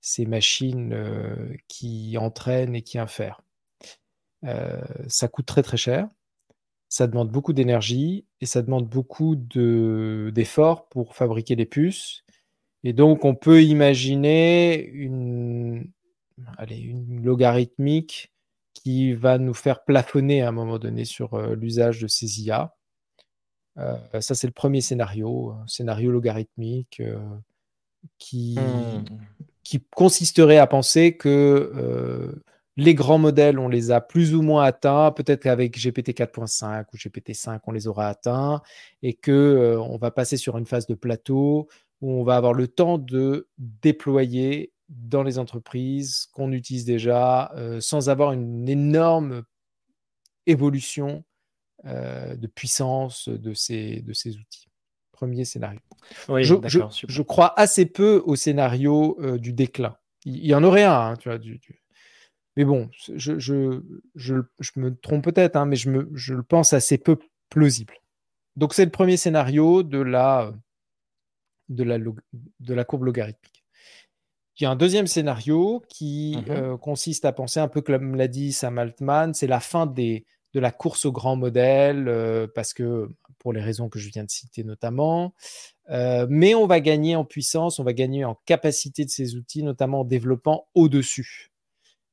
[0.00, 3.40] ces machines euh, qui entraînent et qui infèrent.
[4.44, 6.08] Euh, ça coûte très très cher,
[6.88, 12.24] ça demande beaucoup d'énergie et ça demande beaucoup d'efforts pour fabriquer les puces.
[12.82, 15.88] Et donc on peut imaginer une,
[16.58, 18.31] allez, une logarithmique
[18.74, 22.74] qui va nous faire plafonner à un moment donné sur euh, l'usage de ces IA.
[23.78, 27.18] Euh, ça, c'est le premier scénario, scénario logarithmique euh,
[28.18, 29.04] qui, hmm.
[29.62, 32.34] qui consisterait à penser que
[32.78, 35.12] les grands modèles, on les a plus ou moins atteints.
[35.12, 38.62] Peut-être qu'avec GPT 4.5 ou GPT 5, on les aura atteints
[39.02, 41.68] et que on va passer sur une phase de plateau
[42.00, 47.80] où on va avoir le temps de déployer dans les entreprises qu'on utilise déjà euh,
[47.80, 49.42] sans avoir une énorme
[50.46, 51.24] évolution
[51.86, 54.68] euh, de puissance de ces, de ces outils.
[55.12, 55.80] Premier scénario.
[56.28, 56.54] je,
[57.08, 59.96] je, crois assez peu au scénario euh, du déclin.
[60.24, 61.60] Il, y en aurait un, hein, tu vois, du,
[62.56, 63.82] mais bon, je, je,
[64.14, 64.34] je,
[64.76, 67.18] me trompe peut-être, hein, mais je, me, je le pense assez peu
[67.48, 67.94] plausible.
[68.56, 70.52] Donc c'est le premier scénario de la,
[71.68, 73.61] de la, de la courbe logarithmique.
[74.62, 78.14] Il y a un deuxième scénario qui mmh euh, consiste à penser un peu comme
[78.14, 82.46] l'a dit Sam Altman, c'est la fin des, de la course au grand modèle, euh,
[82.54, 83.08] parce que
[83.40, 85.34] pour les raisons que je viens de citer notamment,
[85.90, 89.64] euh, mais on va gagner en puissance, on va gagner en capacité de ces outils,
[89.64, 91.48] notamment en développant au-dessus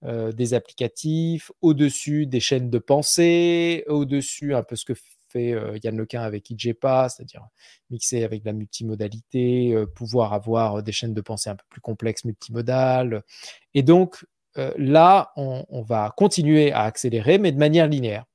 [0.01, 4.93] des applicatifs, au-dessus des chaînes de pensée, au-dessus un peu ce que
[5.29, 7.47] fait euh, Yann Lequin avec IJPA, c'est-à-dire
[7.89, 12.25] mixer avec la multimodalité, euh, pouvoir avoir des chaînes de pensée un peu plus complexes,
[12.25, 13.23] multimodales.
[13.73, 14.25] Et donc,
[14.57, 18.25] euh, là, on, va continuer à accélérer, mais de manière linéaire.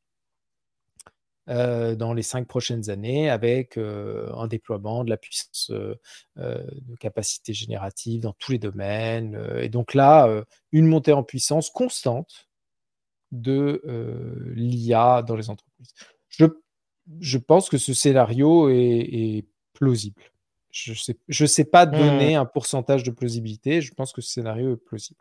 [1.47, 8.32] dans les cinq prochaines années avec un déploiement de la puissance de capacité générative dans
[8.38, 9.36] tous les domaines.
[9.59, 12.49] et donc là, une montée en puissance constante
[13.32, 13.82] de
[14.55, 15.92] l'IA dans les entreprises.
[16.28, 16.47] Je
[17.20, 20.22] je pense que ce scénario est, plausible.
[20.70, 22.40] Je ne sais, je sais pas donner mmh.
[22.40, 23.80] un pourcentage de plausibilité.
[23.80, 25.18] Je pense que ce scénario est plausible.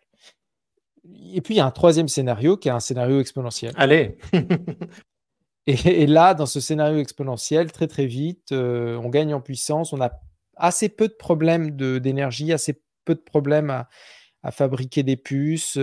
[1.33, 3.73] Et puis, il y a un troisième scénario qui est un scénario exponentiel.
[3.75, 4.17] Allez
[5.67, 9.91] et, là, dans ce scénario exponentiel, très très vite, euh, on gagne en puissance.
[9.91, 10.11] On a
[10.55, 13.89] assez peu de problèmes d'énergie, assez peu de problèmes à,
[14.43, 15.79] à fabriquer des puces.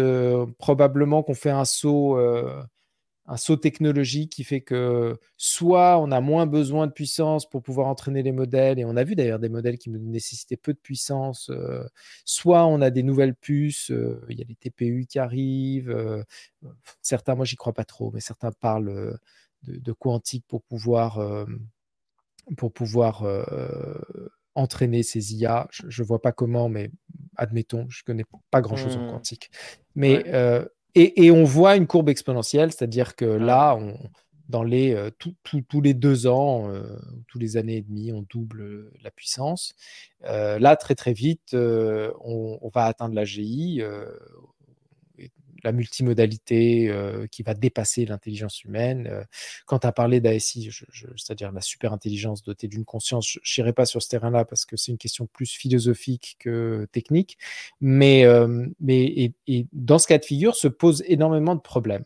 [0.58, 2.16] probablement qu'on fait un saut
[3.26, 7.86] un saut technologique qui fait que soit on a moins besoin de puissance pour pouvoir
[7.86, 11.50] entraîner les modèles, et on a vu d'ailleurs des modèles qui nécessitaient peu de puissance,
[11.50, 11.84] euh,
[12.24, 16.24] soit on a des nouvelles puces, euh, il y a les TPU qui arrivent, euh,
[17.02, 19.18] certains, moi j'y crois pas trop, mais certains parlent
[19.62, 21.46] de, quantique pour pouvoir,
[22.56, 23.24] pour pouvoir
[24.54, 25.68] entraîner ces IA.
[25.70, 26.90] Je ne vois pas comment, mais
[27.36, 29.10] admettons, je ne connais pas grand-chose en mmh.
[29.10, 29.50] quantique.
[29.94, 30.24] Mais
[30.94, 33.96] et, on voit une courbe exponentielle, c'est-à-dire que là, on,
[34.50, 36.82] dans les, euh, tous les deux ans, euh,
[37.28, 39.74] tous les années et demie, on double la puissance.
[40.24, 43.82] Euh, là, très très vite, on, on, va atteindre la GI
[45.64, 49.08] la multimodalité euh, qui va dépasser l'intelligence humaine.
[49.10, 49.24] Euh,
[49.66, 50.70] quand tu as parlé d'ASI,
[51.16, 54.76] c'est-à-dire la super intelligence dotée d'une conscience, je n'irai pas sur ce terrain-là parce que
[54.76, 57.38] c'est une question plus philosophique que technique.
[57.80, 62.04] Mais, euh, mais et, dans ce cas de figure, se pose énormément de problèmes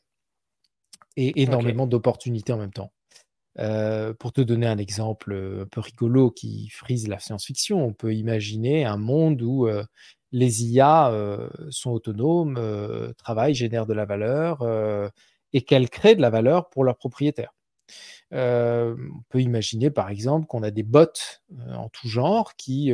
[1.16, 2.92] et énormément d'opportunités en même temps.
[4.18, 5.32] pour te donner un exemple
[5.62, 9.68] un peu rigolo qui frise la science-fiction, on peut imaginer un monde où
[10.34, 15.08] les IA euh, sont autonomes, euh, travaillent, génèrent de la valeur euh,
[15.52, 17.54] et qu'elles créent de la valeur pour leurs propriétaires.
[18.32, 21.06] On peut imaginer par exemple qu'on a des bots
[21.72, 22.92] en tout genre qui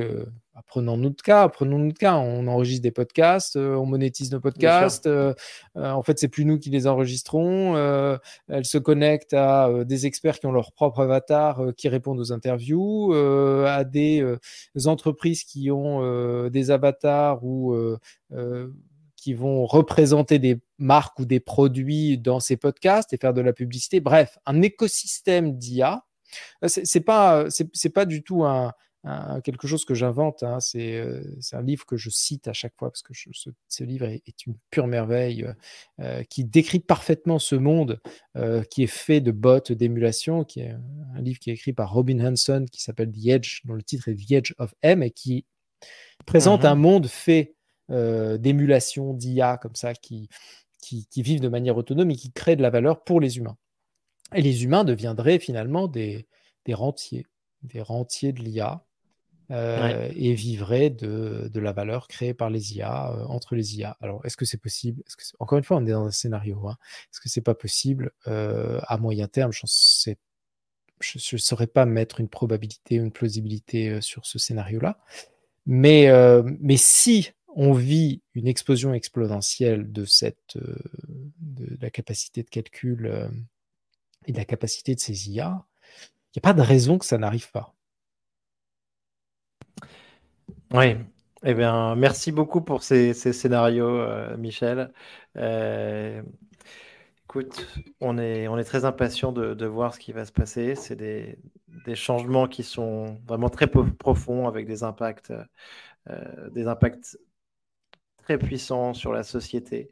[0.67, 5.07] prenons notre cas, prenons notre cas, on enregistre des podcasts, euh, on monétise nos podcasts.
[5.07, 5.35] Euh,
[5.77, 7.77] euh, en fait, c'est plus nous qui les enregistrons.
[8.49, 13.13] elles se connectent à des experts qui ont leur propre avatar, qui répondent aux interviews,
[13.13, 14.25] à des
[14.87, 17.75] entreprises qui ont des avatars ou
[19.21, 23.53] qui vont représenter des marques ou des produits dans ces podcasts et faire de la
[23.53, 24.01] publicité.
[24.01, 26.05] Bref, un écosystème d'IA.
[26.67, 28.73] C'est pas, c'est pas du tout un,
[29.45, 30.43] quelque chose que j'invente.
[30.43, 30.59] Hein.
[30.75, 34.47] Euh, c'est un livre que je cite à chaque fois parce que ce, livre est,
[34.47, 35.53] une pure merveille euh,
[36.01, 38.01] euh, qui décrit parfaitement ce monde
[38.71, 40.75] qui est fait de bots, d'émulation, qui est
[41.15, 44.09] un livre qui est écrit par Robin Hanson qui s'appelle The Edge, dont le titre
[44.09, 45.45] est The Edge of M et qui
[46.27, 47.55] présente un mmh monde fait
[47.91, 50.29] d'émulation, d'IA comme ça, qui,
[50.81, 53.57] qui, vivent de manière autonome et qui créent de la valeur pour les humains.
[54.35, 56.27] Et les humains deviendraient finalement des,
[56.65, 57.27] des rentiers,
[57.63, 58.85] des rentiers de l'IA
[59.51, 63.97] euh, et vivrait de, la valeur créée par les IA, euh, entre les IA.
[64.01, 65.03] Alors, est-ce que c'est possible?
[65.03, 66.69] Que Encore une fois, on est dans un scénario.
[66.69, 66.77] Hein.
[67.13, 69.51] Est-ce que c'est pas possible euh, à moyen terme?
[69.53, 69.65] Je
[71.35, 74.99] ne saurais pas mettre une probabilité une plausibilité sur ce scénario-là.
[75.67, 76.11] Mais,
[76.61, 83.31] mais si on vit une explosion exponentielle de, cette, de la capacité de calcul
[84.27, 85.65] et de la capacité de ces IA,
[86.35, 87.75] il n'y a pas de raison que ça n'arrive pas.
[90.73, 90.97] Oui,
[91.45, 94.93] eh bien, merci beaucoup pour ces, scénarios, euh, Michel.
[95.37, 96.23] Euh,
[97.25, 97.67] écoute,
[98.01, 100.77] on est, on est très impatient de, voir ce qui va se passer.
[100.77, 101.37] C'est des,
[101.95, 105.33] changements qui sont vraiment très profonds avec des impacts,
[106.09, 107.19] euh, des impacts
[108.31, 109.91] très puissants sur la société.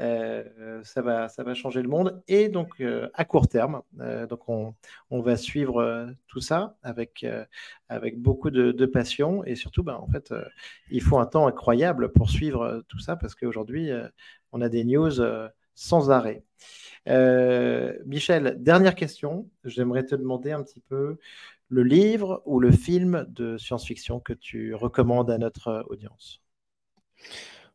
[0.00, 2.20] Euh, ça, va, changer le monde.
[2.26, 4.74] Et donc, euh, à court terme, euh, donc on,
[5.10, 7.24] on, va suivre tout ça avec,
[7.88, 9.44] avec beaucoup de, passion.
[9.44, 10.34] Et surtout, ben, en fait,
[10.90, 13.90] il faut un temps incroyable pour suivre tout ça parce qu'aujourd'hui,
[14.50, 15.20] on a des news
[15.76, 16.42] sans arrêt.
[18.06, 19.48] Michel, dernière question.
[19.62, 21.18] J'aimerais te demander un petit peu
[21.68, 26.42] le livre ou le film de science-fiction que tu recommandes à notre audience.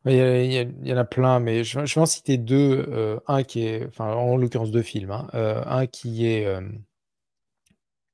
[0.06, 2.86] Il y, en a plein, mais je, vais en citer deux.
[2.90, 5.10] Euh, un qui est, en l'occurrence deux films.
[5.10, 5.28] Hein.
[5.32, 6.60] Euh, un qui est euh,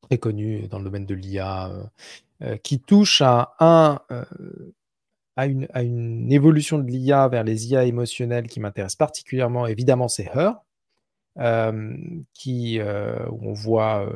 [0.03, 1.71] très connu dans le domaine de l'IA,
[2.63, 4.01] qui touche à un,
[5.37, 9.67] à une, à une évolution de l'IA vers les IA émotionnelles qui m'intéresse particulièrement.
[9.67, 10.63] Évidemment, c'est Her,
[12.33, 14.09] qui, où on voit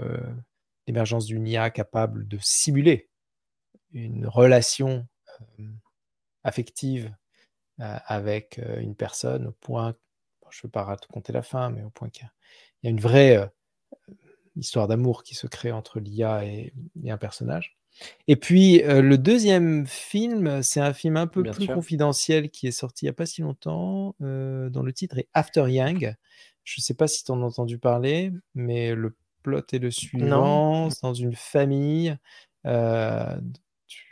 [0.87, 3.11] l'émergence d'une IA capable de simuler
[3.93, 5.07] une relation
[6.45, 7.13] affective
[7.79, 9.95] avec euh, une personne au point,
[10.51, 12.29] je ne veux pas raconter la fin, mais au point qu'il
[12.83, 13.47] y, a une vraie euh,
[14.57, 16.73] histoire d'amour qui se crée entre l'IA et,
[17.09, 17.77] un personnage.
[18.27, 23.05] Et puis le deuxième film, c'est un film un peu plus confidentiel qui est sorti
[23.05, 26.17] il n'y a pas si longtemps, dont le titre est After Yang.
[26.65, 29.15] Je ne sais pas si tu en as entendu parler, mais le
[29.45, 30.89] plot est le suivant.
[31.03, 32.17] Dans une famille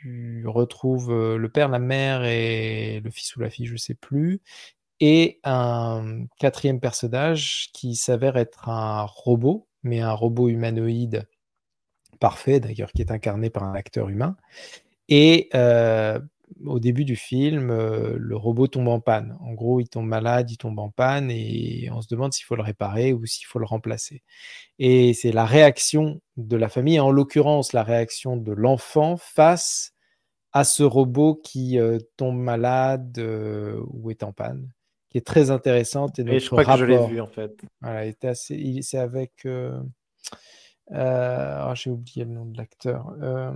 [0.00, 3.78] tu retrouves euh, le père, la mère et le fils ou la fille, je ne
[3.78, 4.40] sais plus,
[5.00, 11.26] et un quatrième personnage qui s'avère être un robot, mais un robot humanoïde
[12.20, 14.36] parfait d'ailleurs, qui est incarné par un acteur humain.
[15.08, 16.20] Et euh,
[16.64, 19.36] au début du film, le robot tombe en panne.
[19.40, 22.56] En gros, il tombe malade, il tombe en panne et on se demande s'il faut
[22.56, 24.22] le réparer ou s'il faut le remplacer.
[24.78, 29.92] Et c'est la réaction de la famille, en l'occurrence la réaction de l'enfant face
[30.52, 31.78] à ce robot qui
[32.16, 33.18] tombe malade
[33.88, 34.72] ou est en panne,
[35.10, 36.18] qui est très intéressante.
[36.18, 37.62] Et, je crois que je l'ai vu en fait.
[37.80, 39.46] Voilà, c'est avec.
[40.90, 43.14] Euh, j'ai oublié le nom de l'acteur.
[43.22, 43.52] Euh,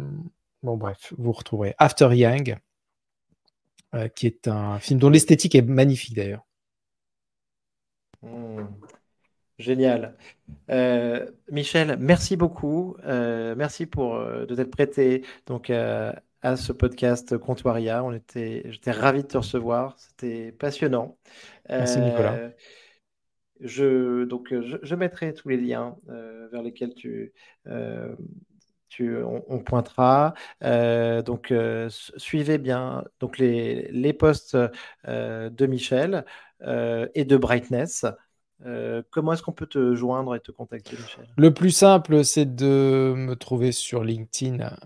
[0.62, 2.56] bon, bref, vous retrouverez After Yang,
[3.96, 6.44] euh, qui est un film dont l'esthétique est magnifique d'ailleurs.
[8.22, 8.66] Hmm.
[9.58, 10.16] Génial.
[11.50, 12.96] Michel, merci beaucoup.
[13.04, 18.04] merci pour de t'être prêté donc à ce podcast Comptoiria.
[18.04, 19.98] On était, j'étais ravi de te recevoir.
[19.98, 21.16] C'était passionnant.
[21.70, 22.50] Merci Nicolas.
[23.60, 27.32] Je, donc, euh, je, mettrai tous les liens euh, vers lesquels tu,
[27.66, 28.14] euh,
[29.00, 30.34] on, pointera.
[30.62, 31.52] donc,
[32.16, 34.56] suivez bien donc les, les posts
[35.06, 36.24] de Michel
[36.62, 38.06] et de Brightness.
[39.10, 41.26] comment est-ce qu'on peut te joindre et te contacter, Michel?
[41.36, 44.76] Le plus simple, c'est de me trouver sur LinkedIn,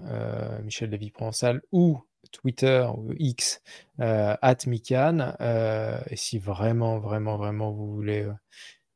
[0.62, 2.00] Michel Lévy Provençal, ou
[2.32, 3.62] Twitter ou X,
[3.98, 5.34] at Mikan.
[5.40, 8.26] et si vraiment, vraiment, vraiment vous voulez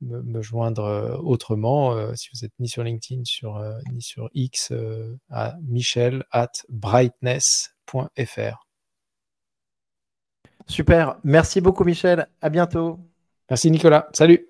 [0.04, 4.72] me, joindre autrement, si vous êtes ni sur LinkedIn sur, ni sur X,
[5.30, 8.66] à michel at brightness.fr.
[10.66, 12.98] Super, merci beaucoup Michel, à bientôt.
[13.50, 14.48] Merci Nicolas, salut.